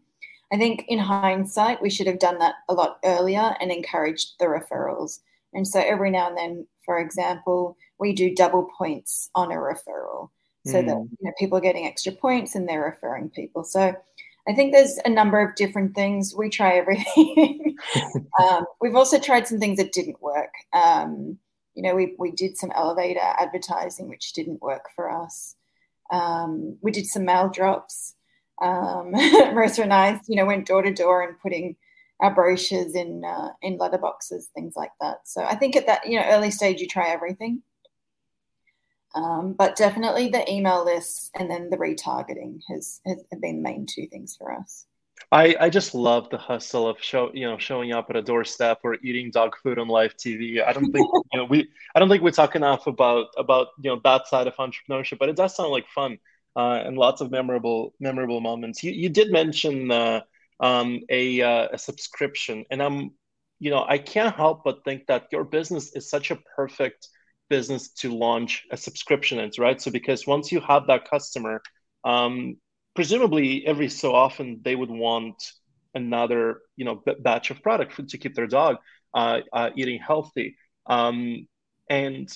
[0.51, 4.45] I think in hindsight, we should have done that a lot earlier and encouraged the
[4.45, 5.19] referrals.
[5.53, 10.29] And so every now and then, for example, we do double points on a referral
[10.65, 10.85] so mm.
[10.85, 13.63] that you know, people are getting extra points and they're referring people.
[13.63, 13.95] So
[14.47, 16.33] I think there's a number of different things.
[16.35, 17.75] We try everything.
[18.41, 20.53] um, we've also tried some things that didn't work.
[20.73, 21.37] Um,
[21.75, 25.55] you know, we, we did some elevator advertising, which didn't work for us.
[26.11, 28.15] Um, we did some mail drops.
[28.61, 31.75] Um, Marissa and I, you know, went door to door and putting
[32.19, 35.21] our brochures in uh, in letterboxes, things like that.
[35.25, 37.61] So I think at that you know early stage, you try everything.
[39.13, 43.85] Um, but definitely the email lists and then the retargeting has, has been the main
[43.85, 44.85] two things for us.
[45.31, 48.79] I, I just love the hustle of show you know showing up at a doorstep
[48.83, 50.65] or eating dog food on live TV.
[50.65, 53.91] I don't think you know we I don't think we talk enough about about you
[53.91, 56.17] know that side of entrepreneurship, but it does sound like fun
[56.55, 58.83] uh, and lots of memorable memorable moments.
[58.83, 60.21] You you did mention uh,
[60.59, 63.11] um, a uh, a subscription, and I'm
[63.59, 67.07] you know I can't help but think that your business is such a perfect
[67.51, 69.81] business to launch a subscription into, right?
[69.81, 71.61] So because once you have that customer,
[72.05, 72.57] um,
[72.95, 75.37] presumably every so often they would want
[75.93, 78.77] another you know b- batch of product to keep their dog
[79.13, 80.55] uh, uh, eating healthy.
[80.87, 81.47] Um,
[81.89, 82.27] and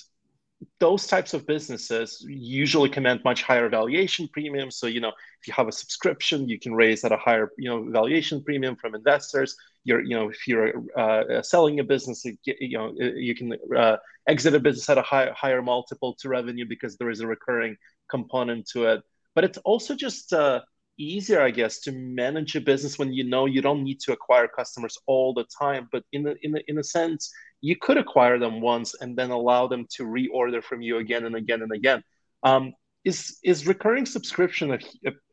[0.78, 4.76] those types of businesses usually command much higher valuation premiums.
[4.76, 7.68] So, you know, if you have a subscription, you can raise at a higher, you
[7.68, 9.56] know, valuation premium from investors.
[9.84, 13.96] You're, you know, if you're uh, selling a business, you know, you can uh,
[14.26, 17.76] exit a business at a high, higher multiple to revenue because there is a recurring
[18.10, 19.02] component to it.
[19.34, 20.62] But it's also just uh,
[20.98, 24.48] easier, I guess, to manage a business when you know you don't need to acquire
[24.48, 25.88] customers all the time.
[25.92, 27.30] But in the, in the, in a sense,
[27.66, 31.34] you could acquire them once and then allow them to reorder from you again and
[31.34, 32.00] again and again.
[32.42, 34.78] Um, is is recurring subscription a,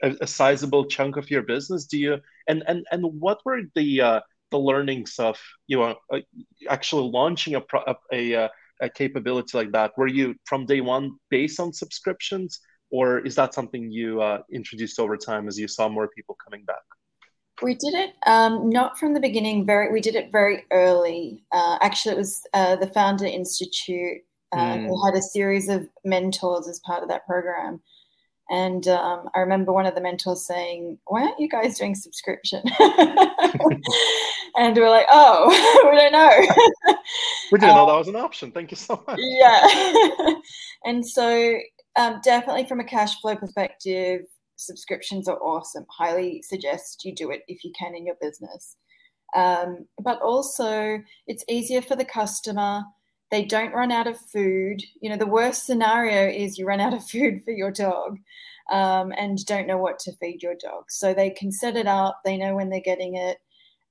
[0.03, 1.86] a, a, sizable chunk of your business?
[1.86, 2.17] Do you
[2.47, 4.19] and and and what were the uh,
[4.51, 6.19] the learnings of you know uh,
[6.69, 7.63] actually launching a,
[8.11, 8.49] a
[8.81, 9.91] a capability like that?
[9.97, 12.59] Were you from day one based on subscriptions,
[12.89, 16.63] or is that something you uh, introduced over time as you saw more people coming
[16.65, 16.86] back?
[17.62, 19.66] We did it um, not from the beginning.
[19.66, 21.43] Very, we did it very early.
[21.51, 24.22] Uh, actually, it was uh, the Founder Institute.
[24.51, 24.89] Uh, mm.
[24.89, 27.82] We had a series of mentors as part of that program,
[28.49, 32.62] and um, I remember one of the mentors saying, "Why aren't you guys doing subscription?"
[34.58, 35.47] and we are like, "Oh,
[35.91, 36.95] we don't know."
[37.51, 38.51] we didn't um, know that was an option.
[38.51, 39.20] Thank you so much.
[39.20, 40.36] Yeah,
[40.86, 41.58] and so
[41.95, 44.22] um, definitely from a cash flow perspective,
[44.56, 45.86] subscriptions are awesome.
[45.89, 48.76] Highly suggest you do it if you can in your business.
[49.36, 52.84] Um, but also, it's easier for the customer.
[53.32, 54.84] They don't run out of food.
[55.01, 58.20] You know, the worst scenario is you run out of food for your dog
[58.72, 60.86] um, and don't know what to feed your dog.
[60.89, 63.39] So they can set it up, they know when they're getting it.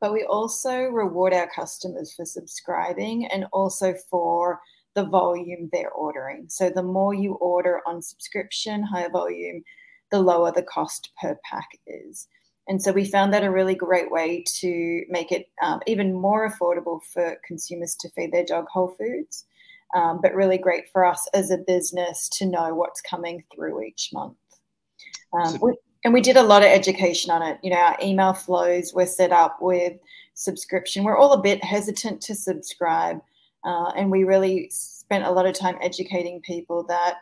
[0.00, 4.58] But we also reward our customers for subscribing and also for
[4.94, 6.46] the volume they're ordering.
[6.48, 9.62] So the more you order on subscription, higher volume,
[10.12, 12.28] the lower the cost per pack is.
[12.68, 16.48] And so we found that a really great way to make it um, even more
[16.48, 19.46] affordable for consumers to feed their dog whole foods,
[19.96, 24.10] um, but really great for us as a business to know what's coming through each
[24.12, 24.36] month.
[25.32, 27.58] Um, we, and we did a lot of education on it.
[27.62, 29.94] You know, our email flows were set up with
[30.34, 31.04] subscription.
[31.04, 33.20] We're all a bit hesitant to subscribe,
[33.64, 37.16] uh, and we really spent a lot of time educating people that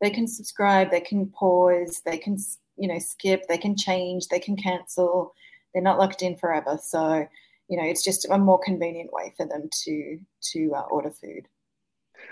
[0.00, 2.36] they can subscribe, they can pause, they can
[2.76, 5.32] you know skip, they can change, they can cancel.
[5.72, 6.78] They're not locked in forever.
[6.82, 7.26] So
[7.68, 10.18] you know it's just a more convenient way for them to
[10.52, 11.48] to uh, order food.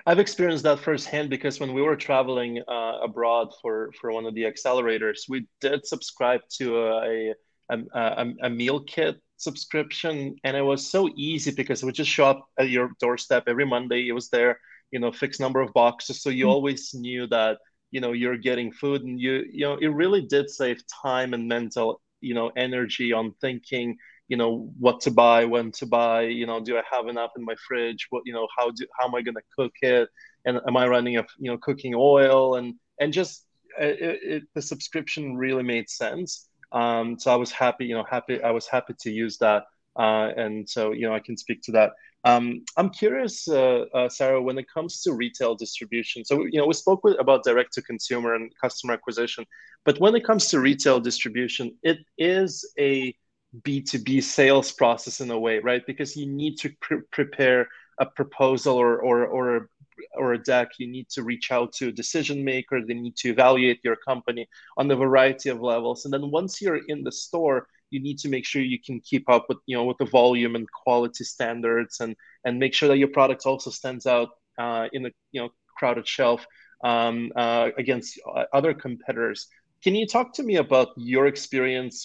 [0.07, 4.35] I've experienced that firsthand because when we were traveling uh, abroad for for one of
[4.35, 7.35] the accelerators, we did subscribe to a
[7.71, 12.11] a, a, a meal kit subscription, and it was so easy because it would just
[12.11, 14.09] show up at your doorstep every Monday.
[14.09, 14.59] It was there
[14.95, 16.53] you know fixed number of boxes so you mm-hmm.
[16.53, 17.59] always knew that
[17.91, 21.49] you know you're getting food and you you know it really did save time and
[21.49, 23.97] mental you know energy on thinking
[24.29, 27.45] you know what to buy when to buy you know do i have enough in
[27.45, 30.09] my fridge what you know how do how am i going to cook it
[30.45, 33.45] and am i running a you know cooking oil and and just
[33.83, 38.07] uh, it, it, the subscription really made sense um, so i was happy you know
[38.09, 39.65] happy i was happy to use that
[39.99, 41.91] uh, and so you know i can speak to that
[42.25, 46.25] um, I'm curious, uh, uh, Sarah, when it comes to retail distribution.
[46.25, 49.45] So, you know, we spoke with, about direct to consumer and customer acquisition,
[49.85, 53.15] but when it comes to retail distribution, it is a
[53.63, 55.85] B2B sales process in a way, right?
[55.87, 57.69] Because you need to pre- prepare
[58.01, 59.69] a proposal or, or, or,
[60.17, 60.71] or a deck.
[60.79, 62.81] You need to reach out to a decision maker.
[62.81, 64.49] They need to evaluate your company
[64.79, 66.05] on a variety of levels.
[66.05, 69.25] And then once you're in the store, you need to make sure you can keep
[69.35, 72.99] up with you know with the volume and quality standards and and make sure that
[72.99, 76.47] your product also stands out uh, in a you know crowded shelf
[76.83, 78.19] um, uh, against
[78.53, 79.47] other competitors.
[79.83, 81.97] Can you talk to me about your experience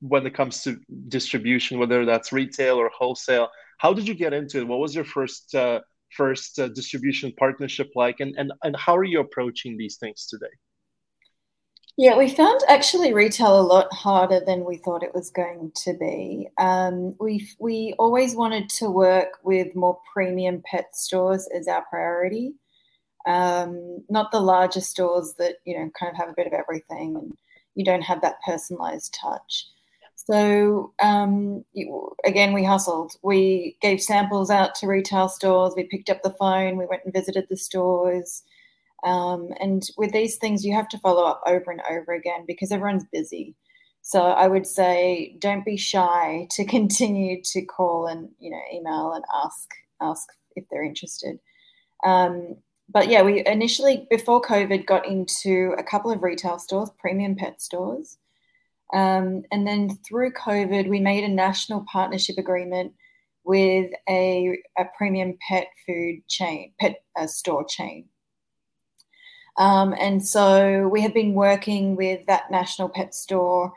[0.00, 0.78] when it comes to
[1.08, 3.48] distribution, whether that's retail or wholesale?
[3.78, 4.68] How did you get into it?
[4.68, 5.80] What was your first uh,
[6.10, 10.54] first uh, distribution partnership like, and, and and how are you approaching these things today?
[11.96, 15.94] Yeah, we found actually retail a lot harder than we thought it was going to
[15.94, 16.48] be.
[16.58, 22.54] Um, we we always wanted to work with more premium pet stores as our priority,
[23.26, 27.16] Um, not the larger stores that you know kind of have a bit of everything,
[27.16, 27.32] and
[27.76, 29.66] you don't have that personalized touch.
[30.16, 31.64] So um,
[32.24, 33.12] again, we hustled.
[33.22, 35.74] We gave samples out to retail stores.
[35.76, 36.76] We picked up the phone.
[36.76, 38.42] We went and visited the stores.
[39.04, 42.72] Um, and with these things, you have to follow up over and over again because
[42.72, 43.54] everyone's busy.
[44.02, 49.12] So I would say, don't be shy to continue to call and you know email
[49.12, 51.38] and ask ask if they're interested.
[52.04, 52.56] Um,
[52.88, 57.60] but yeah, we initially before COVID got into a couple of retail stores, premium pet
[57.60, 58.18] stores.
[58.92, 62.92] Um, and then through COVID, we made a national partnership agreement
[63.44, 68.06] with a, a premium pet food chain, pet uh, store chain.
[69.56, 73.72] Um, and so we have been working with that national pet store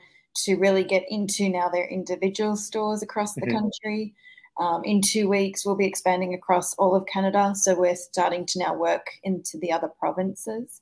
[0.46, 3.58] to really get into now their individual stores across the mm-hmm.
[3.58, 4.14] country.
[4.60, 7.54] Um, in two weeks, we'll be expanding across all of Canada.
[7.56, 10.82] So we're starting to now work into the other provinces.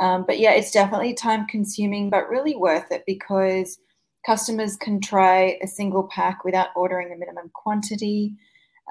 [0.00, 3.78] Um, but yeah, it's definitely time consuming, but really worth it because
[4.24, 8.34] customers can try a single pack without ordering a minimum quantity.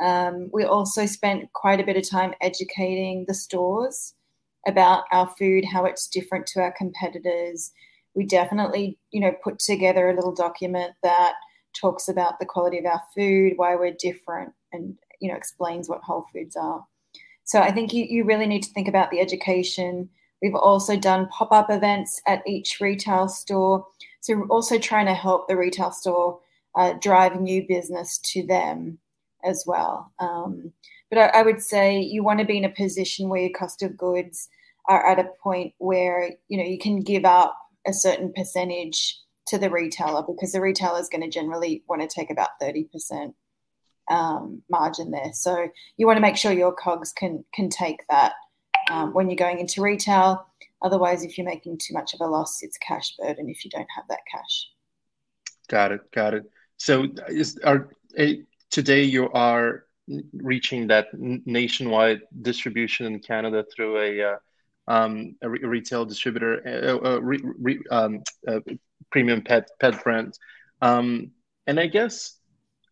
[0.02, 4.14] Um, we also spent quite a bit of time educating the stores
[4.68, 7.72] about our food, how it's different to our competitors.
[8.16, 11.34] We definitely, you know, put together a little document that
[11.80, 16.01] talks about the quality of our food, why we're different, and you know, explains what
[16.01, 16.86] whole foods are.
[17.43, 20.10] So I think you, you really need to think about the education
[20.41, 23.86] We've also done pop up events at each retail store.
[24.22, 26.39] So we're also trying to help the retail store
[26.76, 28.99] uh, drive new business to them
[29.43, 30.14] as well.
[30.20, 30.72] Um,
[31.10, 33.82] but I, I, would say you want to be in a position where your cost
[33.82, 34.47] of goods
[34.88, 37.57] are at a point where you know you can give up
[37.88, 42.07] a certain percentage to the retailer because the retailer is going to generally want to
[42.07, 43.36] take about thirty percent
[44.10, 45.32] um, margin there.
[45.34, 48.34] So you want to make sure your cogs can can take that
[48.89, 50.45] um, when you're going into retail.
[50.82, 53.88] Otherwise, if you're making too much of a loss, it's cash burden if you don't
[53.95, 54.70] have that cash.
[55.68, 56.12] Got it.
[56.12, 56.49] Got it.
[56.78, 57.89] So, is are
[58.70, 59.86] today you are
[60.34, 64.36] reaching that nationwide distribution in Canada through a uh,
[64.88, 68.24] um, a, re- retail distributor, uh, uh, re- re- um,
[69.12, 70.38] premium pet pet brand,
[70.82, 71.32] um,
[71.68, 72.39] and I guess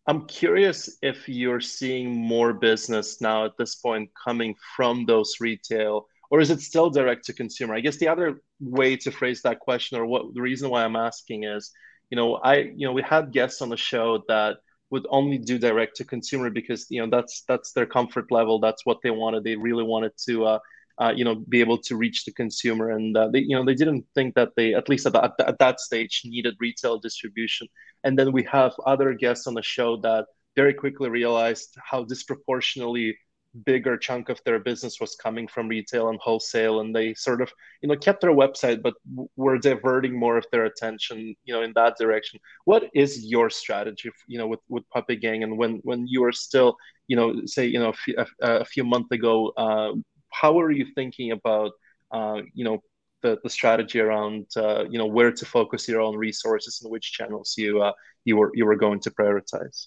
[0.06, 6.06] I'm curious if you're seeing more business now at this point coming from those retail,
[6.30, 7.74] or is it still direct to consumer?
[7.74, 10.96] I guess the other way to phrase that question, or what the reason why I'm
[10.96, 11.72] asking is,
[12.10, 14.58] you know, I, you know, we had guests on the show that
[14.90, 18.58] would only do direct to consumer because you know that's that's their comfort level.
[18.58, 19.44] That's what they wanted.
[19.44, 20.44] They really wanted to.
[20.46, 20.58] Uh,
[21.00, 23.74] uh, you know, be able to reach the consumer, and uh, they, you know, they
[23.74, 27.68] didn't think that they, at least at, the, at that stage, needed retail distribution.
[28.02, 30.26] And then we have other guests on the show that
[30.56, 33.16] very quickly realized how disproportionately
[33.64, 37.50] bigger chunk of their business was coming from retail and wholesale and they sort of
[37.82, 38.94] you know kept their website but
[39.36, 42.40] were diverting more of their attention you know in that direction.
[42.64, 45.42] What is your strategy you know with with puppy gang?
[45.42, 48.26] And when when you were still you know say you know a few, a,
[48.60, 49.92] a few months ago uh,
[50.30, 51.72] how are you thinking about
[52.12, 52.82] uh, you know
[53.22, 57.12] the, the strategy around uh, you know where to focus your own resources and which
[57.12, 57.92] channels you uh,
[58.24, 59.86] you were you were going to prioritize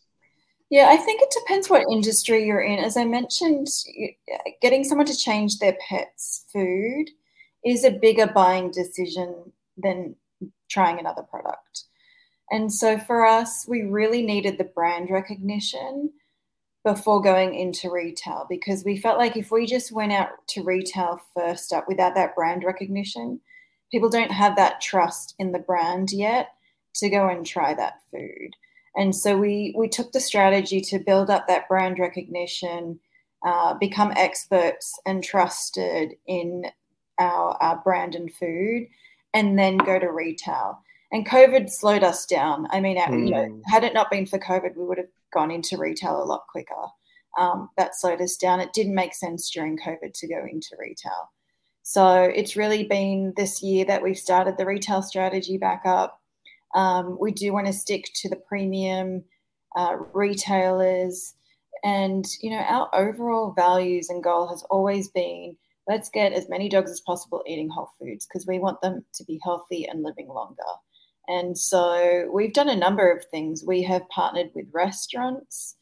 [0.72, 3.68] yeah i think it depends what industry you're in as i mentioned
[4.62, 7.06] getting someone to change their pets food
[7.64, 9.36] is a bigger buying decision
[9.78, 10.16] than
[10.70, 11.84] trying another product
[12.50, 16.10] and so for us we really needed the brand recognition
[16.84, 21.22] before going into retail because we felt like if we just went out to retail
[21.36, 23.40] first up without that brand recognition,
[23.92, 26.50] people don't have that trust in the brand yet
[26.96, 28.56] to go and try that food.
[28.96, 33.00] And so we we took the strategy to build up that brand recognition,
[33.46, 36.66] uh, become experts and trusted in
[37.20, 38.88] our, our brand and food,
[39.34, 40.80] and then go to retail.
[41.12, 42.68] And COVID slowed us down.
[42.72, 43.26] I mean, mm.
[43.26, 43.62] you know, hmm.
[43.66, 46.86] had it not been for COVID, we would have gone into retail a lot quicker.
[47.38, 48.60] Um, that slowed us down.
[48.60, 51.32] It didn't make sense during COVID to go into retail.
[51.84, 56.21] So it's really been this year that we've started the retail strategy back up.
[56.76, 59.24] Um, we do want to stick to the premium
[59.76, 61.34] uh, retailers.
[61.84, 65.56] And, you know, our overall values and goal has always been
[65.88, 69.24] let's get as many dogs as possible eating whole foods because we want them to
[69.26, 70.64] be healthy and living longer.
[71.28, 73.64] And so we've done a number of things.
[73.66, 75.76] We have partnered with restaurants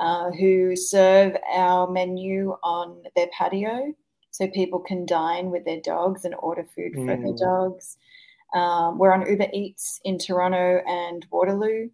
[0.00, 3.94] uh, who serve our menu on their patio
[4.30, 7.06] so people can dine with their dogs and order food mm.
[7.06, 7.98] for their dogs.
[8.54, 11.88] Um, we're on Uber Eats in Toronto and Waterloo.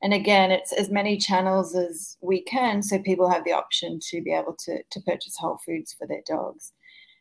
[0.00, 4.22] And again, it's as many channels as we can so people have the option to
[4.22, 6.72] be able to, to purchase whole foods for their dogs.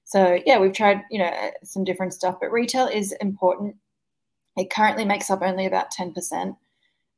[0.07, 3.75] So yeah, we've tried you know some different stuff, but retail is important.
[4.55, 6.55] It currently makes up only about ten percent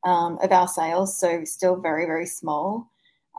[0.03, 2.89] um, of our sales, so still very very small.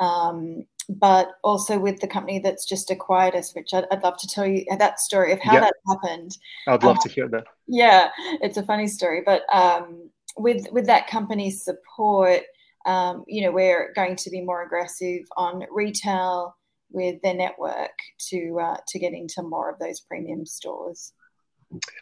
[0.00, 4.28] Um, but also with the company that's just acquired us, which I'd, I'd love to
[4.28, 6.36] tell you that story of how that happened.
[6.68, 7.44] I'd love um, to hear that.
[7.70, 8.10] Yeah,
[8.40, 12.42] it's a funny story, but um, with with that company's support,
[12.84, 16.56] um, you know, we're going to be more aggressive on retail
[16.90, 17.96] with their network
[18.30, 21.12] to uh, to get into more of those premium stores.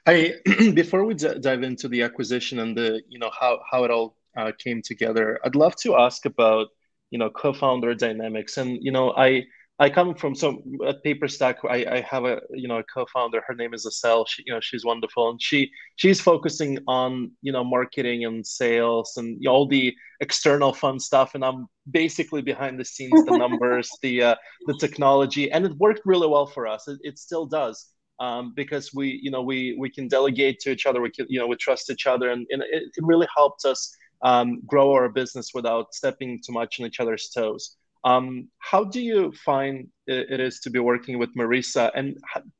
[0.06, 0.36] I
[0.74, 4.16] before we d- dive into the acquisition and the you know how how it all
[4.38, 6.68] uh, came together, I'd love to ask about
[7.10, 9.42] you know co-founder dynamics and you know i
[9.78, 13.42] i come from so at paperstack i i have a you know a co-founder.
[13.46, 14.26] Her name is Acel.
[14.28, 15.30] she you know she's wonderful.
[15.30, 19.94] And she she's focusing on you know marketing and sales and you know, all the
[20.20, 21.34] external fun stuff.
[21.34, 24.34] And i'm basically behind the scenes the numbers the uh,
[24.66, 25.50] the technology.
[25.50, 26.88] And it worked really well for us.
[26.88, 27.86] It, it still does
[28.20, 31.00] um, because we you know we we can delegate to each other.
[31.00, 32.30] We can you know we trust each other.
[32.30, 36.80] And, and it, it really helped us um, grow our business without stepping too much
[36.80, 37.76] on each other's toes.
[38.04, 42.16] Um, how do you find it is to be working with Marissa, and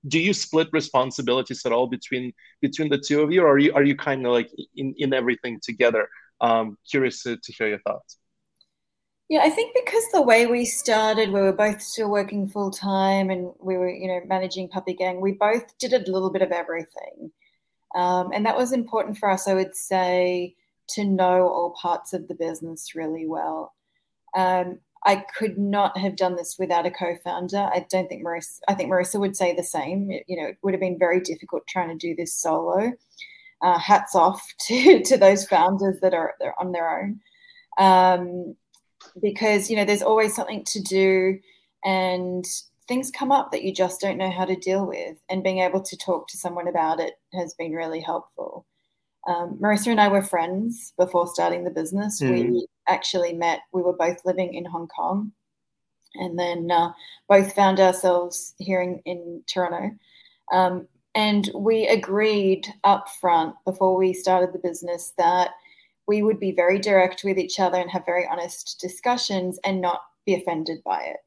[0.07, 3.73] do you split responsibilities at all between between the two of you, or are you
[3.73, 6.09] are you kind of like in in everything together?
[6.41, 8.19] Um, curious to, to hear your thoughts.
[9.29, 13.31] Yeah, I think because the way we started, we were both still working full time,
[13.31, 15.21] and we were, you know, managing Puppy Gang.
[15.21, 17.31] We both did a little bit of everything,
[17.95, 19.47] um, and that was important for us.
[19.47, 20.57] I would say
[20.91, 23.75] to know all parts of the business really well.
[24.35, 27.71] Um, I could not have done this without a co-founder.
[27.73, 28.61] I don't think Marissa.
[28.69, 30.11] I think Marissa would say the same.
[30.27, 32.93] You know, it would have been very difficult trying to do this solo.
[33.63, 37.21] Uh, hats off to to those founders that are they're on their own,
[37.79, 38.57] um,
[39.23, 41.39] because you know there's always something to do,
[41.85, 42.45] and
[42.89, 45.17] things come up that you just don't know how to deal with.
[45.29, 48.67] And being able to talk to someone about it has been really helpful.
[49.29, 52.21] Um, Marissa and I were friends before starting the business.
[52.21, 52.33] Mm.
[52.33, 52.59] We hmm.
[52.89, 55.33] actually met, we were both living in Hong Kong
[56.15, 56.93] and then uh,
[57.29, 59.95] both found ourselves here in, in Toronto.
[60.51, 65.51] Um, and we agreed up front before we started the business that
[66.07, 70.01] we would be very direct with each other and have very honest discussions and not
[70.25, 71.19] be offended by it.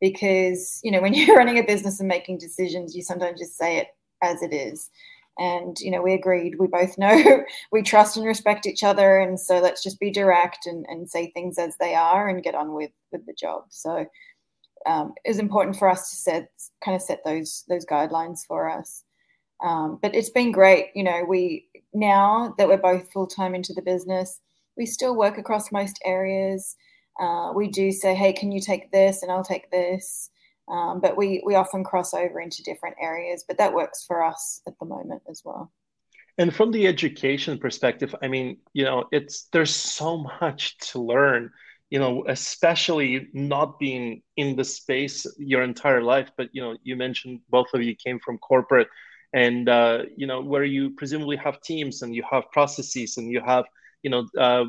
[0.00, 3.76] Because, you know, when you're running a business and making decisions, you sometimes just say
[3.76, 3.88] it
[4.22, 4.88] as it is
[5.38, 6.58] and you know we agreed.
[6.58, 10.66] We both know we trust and respect each other and so let's just be direct
[10.66, 13.64] and, and say things as they are and get on with with the job.
[13.68, 14.06] So
[14.86, 16.50] um, it was important for us to set
[16.84, 19.04] kind of set those those guidelines for us.
[19.62, 20.88] Um, but it's been great.
[20.94, 24.40] You know we now that we're both full-time into the business
[24.76, 26.76] we still work across most areas.
[27.20, 30.30] Uh, we do say hey can you take this and i'll take this
[30.68, 34.60] um, but we we often cross over into different areas, but that works for us
[34.66, 35.72] at the moment as well.
[36.38, 41.50] And from the education perspective, I mean, you know, it's there's so much to learn,
[41.90, 46.30] you know, especially not being in the space your entire life.
[46.36, 48.88] But you know, you mentioned both of you came from corporate,
[49.34, 53.42] and uh, you know, where you presumably have teams and you have processes and you
[53.44, 53.64] have,
[54.02, 54.64] you know, uh,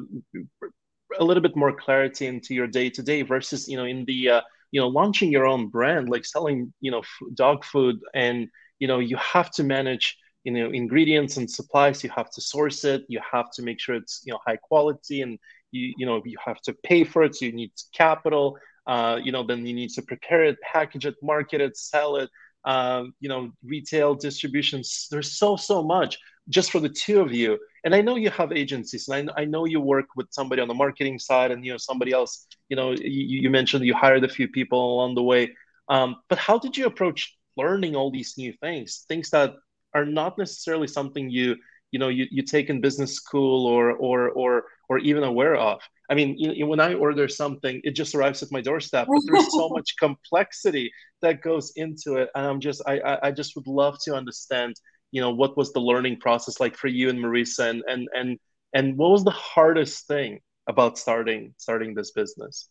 [1.19, 4.29] a little bit more clarity into your day to day versus, you know, in the
[4.29, 4.41] uh,
[4.73, 8.49] you know launching your own brand like selling you know f- dog food and
[8.79, 12.03] you know you have to manage you know ingredients and supplies.
[12.03, 13.03] You have to source it.
[13.09, 15.39] You have to make sure it's you know high quality and
[15.71, 17.35] you you know you have to pay for it.
[17.35, 18.57] So you need capital.
[18.87, 22.29] Uh, you know then you need to prepare it package it market it sell it.
[22.65, 25.07] Um, you know retail distributions.
[25.11, 26.17] There's so so much
[26.49, 27.57] just for the two of you.
[27.85, 30.67] And i know you have agencies and I, I know you work with somebody on
[30.67, 34.23] the marketing side and you know somebody else you know you, you mentioned you hired
[34.23, 35.51] a few people along the way.
[35.89, 39.55] Um, but how did you approach learning all these new things things that
[39.93, 41.57] are not necessarily something you
[41.91, 45.81] you know you, you take in business school or or or or even aware of?
[46.09, 49.51] I mean you when i order something it just arrives at my doorstep but there's
[49.51, 50.91] so much complexity
[51.21, 54.75] that goes into it and i'm just i i just would love to understand
[55.13, 57.69] you know what was the learning process like for you and marissa?
[57.69, 58.39] And and and
[58.73, 62.67] and what was the hardest thing about starting starting this business?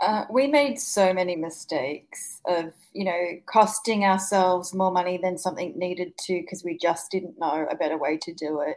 [0.00, 5.76] Uh, we made so many mistakes of you know costing ourselves more money than something
[5.76, 8.76] needed to because we just didn't know a better way to do it.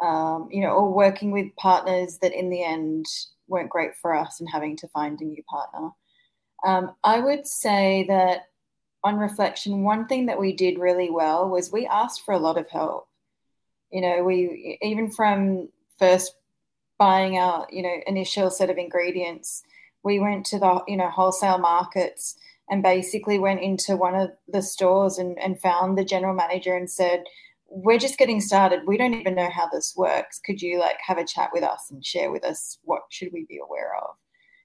[0.00, 3.06] Um, you know or working with partners that in the end
[3.48, 5.90] weren't great for us and having to find a new partner.
[6.64, 8.46] Um, i would say that
[9.06, 12.58] on reflection, one thing that we did really well was we asked for a lot
[12.58, 13.08] of help.
[13.92, 16.34] You know, we even from first
[16.98, 19.62] buying our, you know, initial set of ingredients,
[20.02, 22.36] we went to the, you know, wholesale markets
[22.68, 26.90] and basically went into one of the stores and, and found the general manager and
[26.90, 27.22] said,
[27.68, 28.86] we're just getting started.
[28.86, 30.40] We don't even know how this works.
[30.40, 33.44] Could you like have a chat with us and share with us what should we
[33.44, 34.16] be aware of?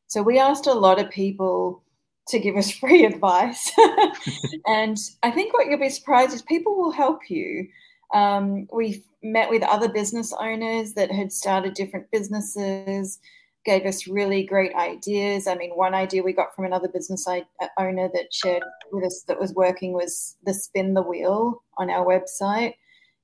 [0.08, 1.84] So we asked a lot of people
[2.28, 3.72] to give us free advice.
[4.68, 7.68] and I think what you'll be surprised is people will help you.
[8.14, 13.20] Um, we met with other business owners that had started different businesses,
[13.64, 15.48] gave us really great ideas.
[15.48, 19.40] I mean, one idea we got from another business owner that shared with us that
[19.40, 22.74] was working was the spin the wheel on our website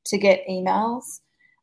[0.05, 1.19] to get emails.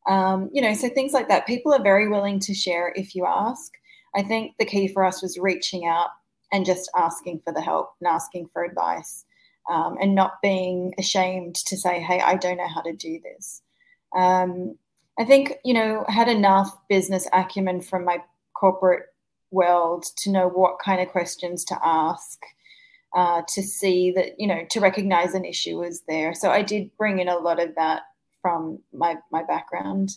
[0.06, 1.46] Um, you know, so things like that.
[1.46, 3.72] People are very willing to share if you ask.
[4.14, 6.08] I think the key for us was reaching out
[6.54, 9.24] and just asking for the help and asking for advice
[9.68, 13.60] um, and not being ashamed to say, hey, I don't know how to do this.
[14.16, 14.78] Um,
[15.18, 18.22] I think, you know, had enough business acumen from my
[18.54, 19.06] corporate
[19.50, 22.38] world to know what kind of questions to ask.
[23.16, 26.34] Uh, to see that, you know, to recognize an issue was there.
[26.34, 28.02] So I did bring in a lot of that
[28.42, 30.16] from my, my background.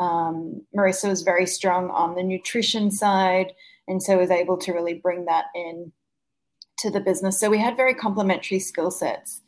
[0.00, 3.52] Um, Marissa was very strong on the nutrition side,
[3.88, 5.92] and so was able to really bring that in
[6.78, 7.38] to the business.
[7.38, 9.42] So we had very complementary skill sets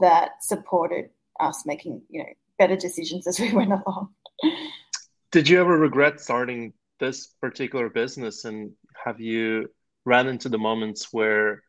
[0.00, 1.10] that supported
[1.40, 2.28] us making, you know,
[2.58, 4.10] better decisions as we went along.
[5.32, 8.72] Did you ever regret starting this particular business and
[9.04, 9.68] have you
[10.04, 11.62] ran into the moments where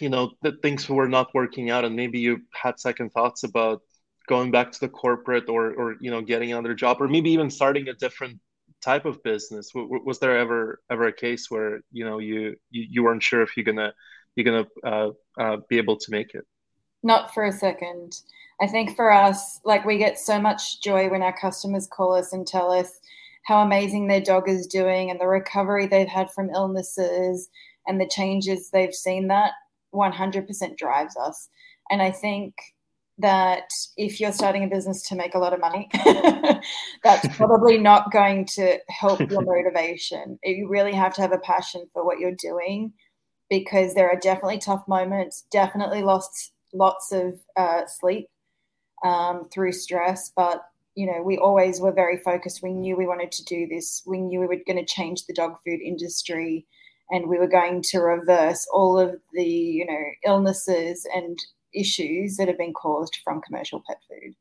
[0.00, 3.82] you know that things were not working out and maybe you had second thoughts about
[4.26, 7.50] going back to the corporate or or you know getting another job or maybe even
[7.50, 8.38] starting a different
[8.84, 13.04] type of business was there ever ever a case where you know you you, you
[13.04, 13.92] weren't sure if you're gonna
[14.36, 15.10] you're gonna uh,
[15.40, 16.44] uh, be able to make it?
[17.02, 18.20] Not for a second.
[18.60, 22.32] I think for us like we get so much joy when our customers call us
[22.32, 22.90] and tell us
[23.44, 27.48] how amazing their dog is doing and the recovery they've had from illnesses
[27.86, 29.28] and the changes they've seen.
[29.28, 29.52] That
[29.94, 31.48] 100% drives us.
[31.90, 32.54] And i think
[33.18, 35.88] that if you're starting a business to make a lot of money,
[37.04, 40.38] that's probably not going to help your motivation.
[40.42, 42.92] You really have to have a passion for what you're doing
[43.48, 48.28] because there are definitely tough moments, definitely lost lots of uh, sleep
[49.04, 50.62] um, through stress, but
[50.96, 52.62] you know, we always were very focused.
[52.62, 54.02] We knew we wanted to do this.
[54.06, 56.66] We knew we were going to change the dog food industry
[57.10, 61.38] and we were going to reverse all of the, you know, illnesses and
[61.74, 64.34] issues that have been caused from commercial pet food.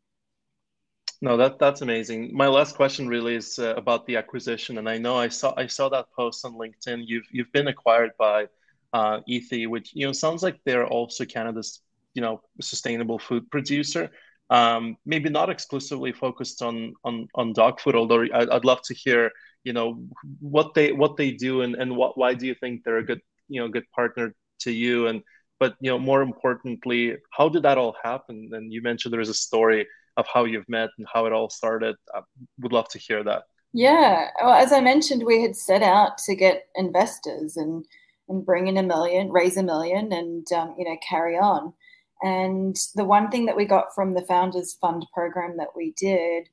[1.21, 2.35] No, that that's amazing.
[2.35, 5.67] My last question really is uh, about the acquisition, and I know I saw I
[5.67, 7.03] saw that post on LinkedIn.
[7.07, 8.47] You've you've been acquired by
[8.91, 11.81] uh, Ethé, which you know sounds like they're also Canada's
[12.13, 14.09] you know sustainable food producer.
[14.49, 18.93] Um, maybe not exclusively focused on on on dog food, although I'd, I'd love to
[18.93, 19.31] hear
[19.63, 20.03] you know
[20.41, 23.21] what they what they do and and what why do you think they're a good
[23.47, 25.23] you know good partner to you and
[25.63, 28.49] but you know more importantly how did that all happen?
[28.51, 29.87] And you mentioned there's a story
[30.17, 31.95] of how you've met and how it all started.
[32.13, 32.19] I
[32.59, 33.43] would love to hear that.
[33.71, 34.27] Yeah.
[34.41, 37.85] Well as i mentioned we had set out to get investors and
[38.27, 41.73] and bring in a million raise a million and um, you know carry on.
[42.21, 46.49] And the one thing that we got from the founders fund program that we did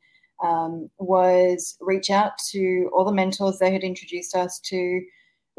[0.49, 5.03] um, was reach out to all the mentors they had introduced us to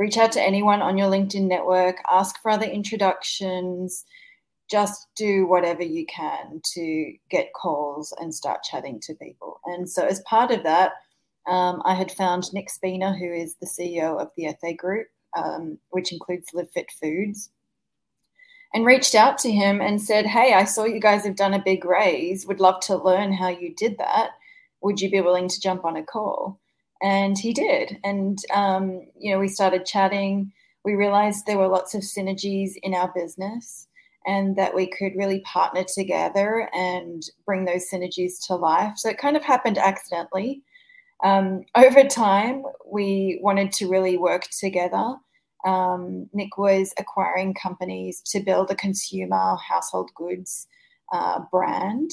[0.01, 4.03] reach out to anyone on your LinkedIn network, ask for other introductions,
[4.67, 9.59] just do whatever you can to get calls and start chatting to people.
[9.65, 10.93] And so, as part of that,
[11.47, 15.77] um, I had found Nick Spina, who is the CEO of the Ethé Group, um,
[15.91, 17.51] which includes Live Fit Foods,
[18.73, 21.63] and reached out to him and said, Hey, I saw you guys have done a
[21.63, 22.47] big raise.
[22.47, 24.31] Would love to learn how you did that.
[24.81, 26.60] Would you be willing to jump on a call?
[27.01, 27.97] And he did.
[28.03, 30.51] And, um, you know, we started chatting.
[30.85, 33.87] We realized there were lots of synergies in our business
[34.25, 38.93] and that we could really partner together and bring those synergies to life.
[38.97, 40.61] So it kind of happened accidentally.
[41.23, 45.15] Um, over time, we wanted to really work together.
[45.65, 50.67] Um, Nick was acquiring companies to build a consumer household goods
[51.11, 52.11] uh, brand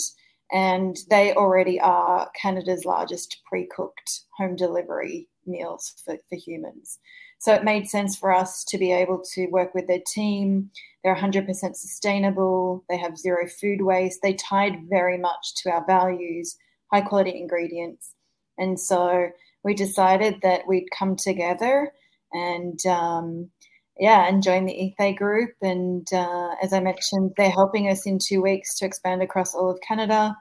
[0.51, 6.99] and they already are Canada's largest pre cooked home delivery meals for, for humans.
[7.41, 10.71] So it made sense for us to be able to work with their team.
[11.05, 11.47] They're 100%
[11.77, 16.57] sustainable, they have zero food waste, they tied very much to our values,
[16.93, 18.15] high quality ingredients.
[18.59, 19.31] And so
[19.63, 21.93] we decided that we'd come together
[22.33, 23.51] and um,
[23.99, 25.51] yeah, and join the Ethé group.
[25.61, 29.71] And uh, as I mentioned, they're helping us in two weeks to expand across all
[29.71, 30.37] of Canada.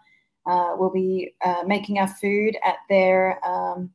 [0.45, 3.91] Uh, we'll be uh, making our food at their um,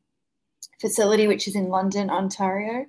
[0.81, 2.85] facility, which is in London, Ontario.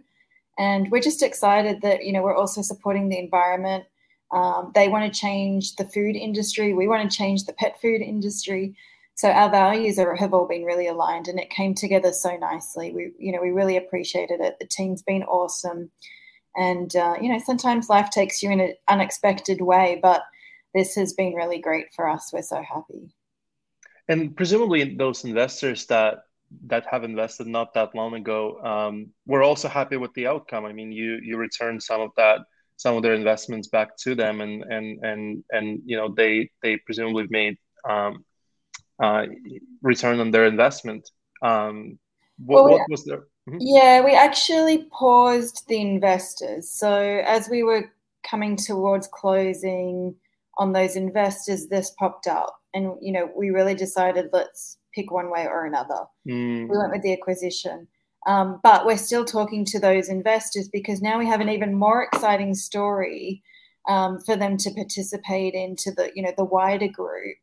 [0.58, 3.86] And we're just excited that, you know, we're also supporting the environment.
[4.32, 6.74] Um, they want to change the food industry.
[6.74, 8.76] We want to change the pet food industry.
[9.16, 12.92] So our values are, have all been really aligned and it came together so nicely.
[12.92, 14.58] We, you know, we really appreciated it.
[14.60, 15.92] The team's been awesome.
[16.56, 20.24] And, uh, you know, sometimes life takes you in an unexpected way, but
[20.74, 22.32] this has been really great for us.
[22.32, 23.14] We're so happy.
[24.08, 26.24] And presumably those investors that
[26.68, 30.66] that have invested not that long ago um, we're also happy with the outcome.
[30.66, 32.42] I mean, you you return some of that
[32.78, 36.78] some of their investments back to them, and and and and you know they they
[36.78, 37.58] presumably made
[37.90, 38.26] um,
[39.00, 39.26] uh,
[39.82, 41.10] return on their investment.
[41.42, 42.00] Um,
[42.38, 43.24] what, well, what was there?
[43.50, 43.58] Mm-hmm.
[43.60, 46.70] Yeah, we actually paused the investors.
[46.70, 47.92] So as we were
[48.24, 50.16] coming towards closing
[50.58, 55.30] on those investors, this popped up, and you know we really decided let's pick one
[55.30, 56.06] way or another.
[56.28, 56.70] Mm.
[56.70, 57.88] We went with the acquisition.
[58.26, 62.04] Um, but we're still talking to those investors because now we have an even more
[62.04, 63.44] exciting story
[63.90, 67.36] um, for them to participate into the you know the wider group,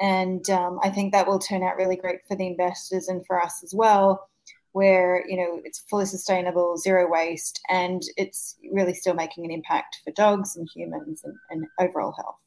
[0.00, 3.40] and um, I think that will turn out really great for the investors and for
[3.40, 4.28] us as well.
[4.76, 10.00] Where you know it's fully sustainable, zero waste, and it's really still making an impact
[10.04, 12.42] for dogs and humans and, and overall health.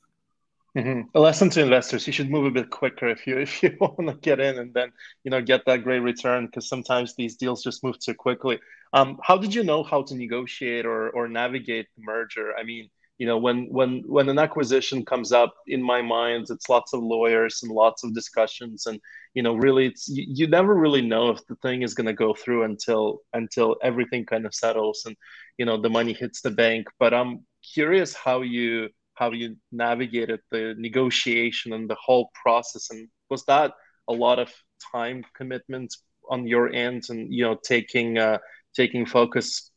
[0.77, 1.09] Mm-hmm.
[1.15, 4.07] A lesson to investors: you should move a bit quicker if you if you want
[4.09, 4.91] to get in and then
[5.23, 8.59] you know get that great return because sometimes these deals just move too quickly.
[8.93, 12.53] Um, how did you know how to negotiate or or navigate the merger?
[12.55, 16.69] I mean, you know, when when when an acquisition comes up, in my mind, it's
[16.69, 18.99] lots of lawyers and lots of discussions, and
[19.33, 22.13] you know, really, it's you, you never really know if the thing is going to
[22.13, 25.17] go through until until everything kind of settles and
[25.57, 26.87] you know the money hits the bank.
[26.97, 27.45] But I'm
[27.75, 33.73] curious how you how you navigated the negotiation and the whole process and was that
[34.07, 34.49] a lot of
[34.93, 35.93] time commitment
[36.29, 38.37] on your end and you know taking uh,
[38.73, 39.71] taking focus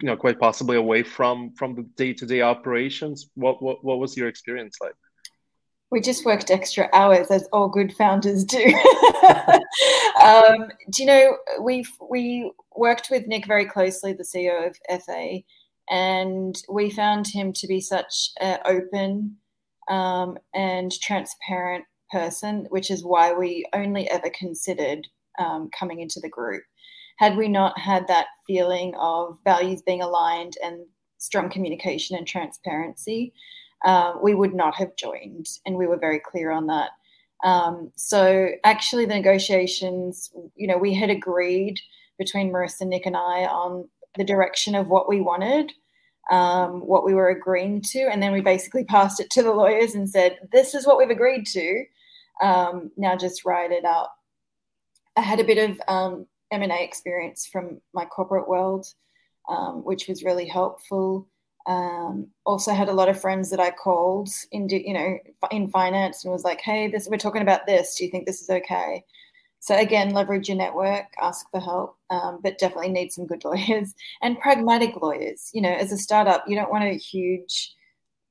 [0.00, 3.30] you know quite possibly away from from the day-to-day operations.
[3.34, 4.94] What what, what was your experience like?
[5.90, 8.72] We just worked extra hours as all good founders do.
[10.22, 15.42] Um, do you know we we worked with nick very closely the ceo of fa
[15.90, 19.36] and we found him to be such an open
[19.88, 25.06] um, and transparent person, which is why we only ever considered
[25.38, 26.62] um, coming into the group.
[27.16, 30.84] Had we not had that feeling of values being aligned and
[31.18, 33.32] strong communication and transparency,
[33.84, 36.90] uh, we would not have joined, and we were very clear on that.
[37.44, 41.80] Um, so, actually, the negotiations, you know, we had agreed
[42.18, 45.72] between Marissa, Nick, and I on the direction of what we wanted,
[46.30, 49.94] um, what we were agreeing to, and then we basically passed it to the lawyers
[49.94, 51.84] and said, "This is what we've agreed to.
[52.42, 54.08] Um, now just write it out."
[55.16, 55.80] I had a bit of
[56.52, 58.86] um, M and A experience from my corporate world,
[59.48, 61.28] um, which was really helpful.
[61.66, 65.18] Um, also had a lot of friends that I called in, you know,
[65.50, 67.96] in finance and was like, "Hey, this we're talking about this.
[67.96, 69.04] Do you think this is okay?"
[69.60, 73.94] So again, leverage your network, ask for help, um, but definitely need some good lawyers
[74.22, 75.50] and pragmatic lawyers.
[75.52, 77.74] You know, as a startup, you don't want a huge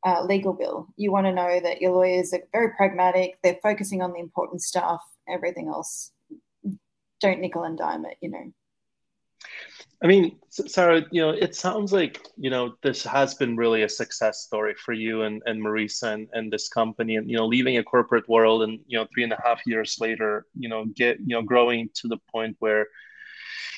[0.05, 0.87] uh, legal bill.
[0.97, 3.37] You want to know that your lawyers are very pragmatic.
[3.43, 5.01] They're focusing on the important stuff.
[5.27, 6.11] Everything else,
[7.21, 8.17] don't nickel and dime it.
[8.21, 8.51] You know.
[10.03, 13.89] I mean, Sarah, you know, it sounds like, you know, this has been really a
[13.89, 17.77] success story for you and, and Marissa and, and this company and, you know, leaving
[17.77, 21.19] a corporate world and, you know, three and a half years later, you know, get,
[21.19, 22.87] you know, growing to the point where,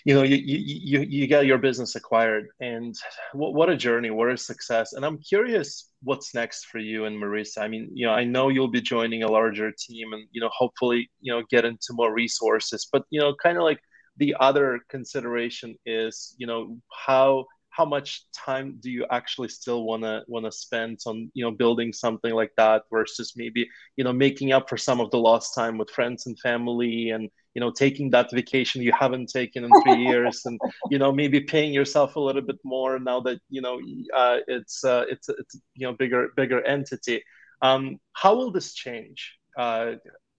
[0.06, 2.96] you know, you, you, you get your business acquired and
[3.34, 4.94] what, what a journey, what a success.
[4.94, 7.60] And I'm curious what's next for you and Marissa.
[7.60, 10.50] I mean, you know, I know you'll be joining a larger team and, you know,
[10.52, 13.80] hopefully, you know, get into more resources, but, you know, kind of like,
[14.18, 20.04] the other consideration is you know how how much time do you actually still want
[20.04, 24.14] to want to spend on you know building something like that versus maybe you know
[24.14, 27.72] making up for some of the lost time with friends and family and you know
[27.72, 32.16] taking that vacation you haven't taken in three years and you know maybe paying yourself
[32.16, 33.80] a little bit more now that you know
[34.16, 37.24] uh, it's uh, it's it's you know bigger bigger entity.
[37.64, 39.94] Um, how will this change uh,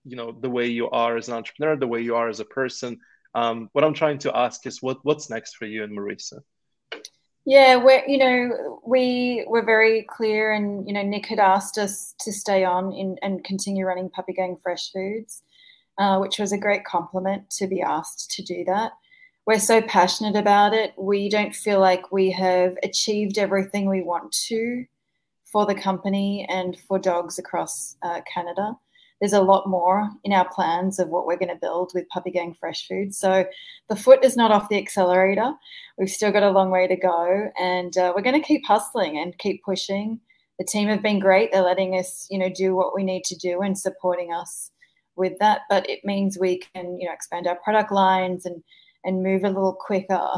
[0.05, 2.45] you know the way you are as an entrepreneur the way you are as a
[2.45, 3.01] person?
[3.35, 6.39] Um, what I'm trying to ask is what what's next for you and Marissa?
[7.45, 12.15] Yeah, we're you know we were very clear, and you know Nick had asked us
[12.21, 15.43] to stay on in, and continue running Puppy Gang Fresh Foods,
[15.99, 18.93] uh, which was a great compliment to be asked to do that.
[19.47, 20.93] We're so passionate about it.
[20.99, 24.85] We don't feel like we have achieved everything we want to
[25.51, 28.75] for the company and for dogs across uh, Canada.
[29.21, 32.31] there's a lot more in our plans of what we're going to build with Puppy
[32.31, 33.15] Gang Fresh Food.
[33.15, 33.47] So
[33.89, 35.53] the foot is not off the accelerator.
[35.97, 39.19] We've still got a long way to go, and uh, we're going to keep hustling
[39.19, 40.21] and keep pushing.
[40.59, 41.51] The team have been great.
[41.51, 44.71] They're letting us, you know, do what we need to do and supporting us
[45.19, 45.63] with that.
[45.69, 48.63] But it means we can, you know, expand our product lines and
[49.05, 50.29] and move a little quicker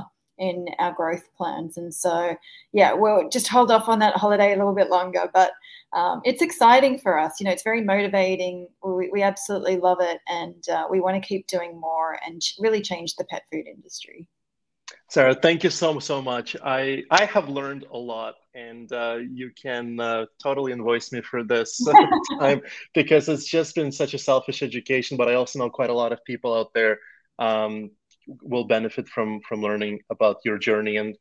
[0.41, 1.77] in our growth plans.
[1.77, 2.35] And so,
[2.73, 5.31] yeah, we'll just hold off on that holiday a little bit longer.
[5.33, 5.53] But
[5.93, 7.39] um, it's exciting for us.
[7.39, 8.69] You know, it's very motivating.
[8.83, 10.21] We, we absolutely love it.
[10.29, 14.27] And uh, we want to keep doing more and really change the pet food industry.
[15.11, 16.55] Sarah, thank you so so much.
[16.63, 21.43] I I have learned a lot, and uh, you can uh, totally invoice me for
[21.43, 21.85] this
[22.39, 22.61] time
[22.95, 25.17] because it's just been such a selfish education.
[25.17, 27.01] But I also know quite a lot of people out there
[27.41, 27.91] um,
[28.41, 30.97] will benefit from from learning about your journey.
[30.97, 31.17] And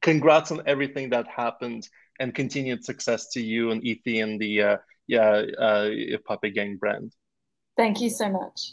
[0.00, 1.86] congrats on everything that happened,
[2.18, 4.76] and continued success to you and Ethé and the uh,
[5.06, 5.90] yeah uh,
[6.24, 7.12] Puppy Gang brand.
[7.76, 8.72] Thank you so much.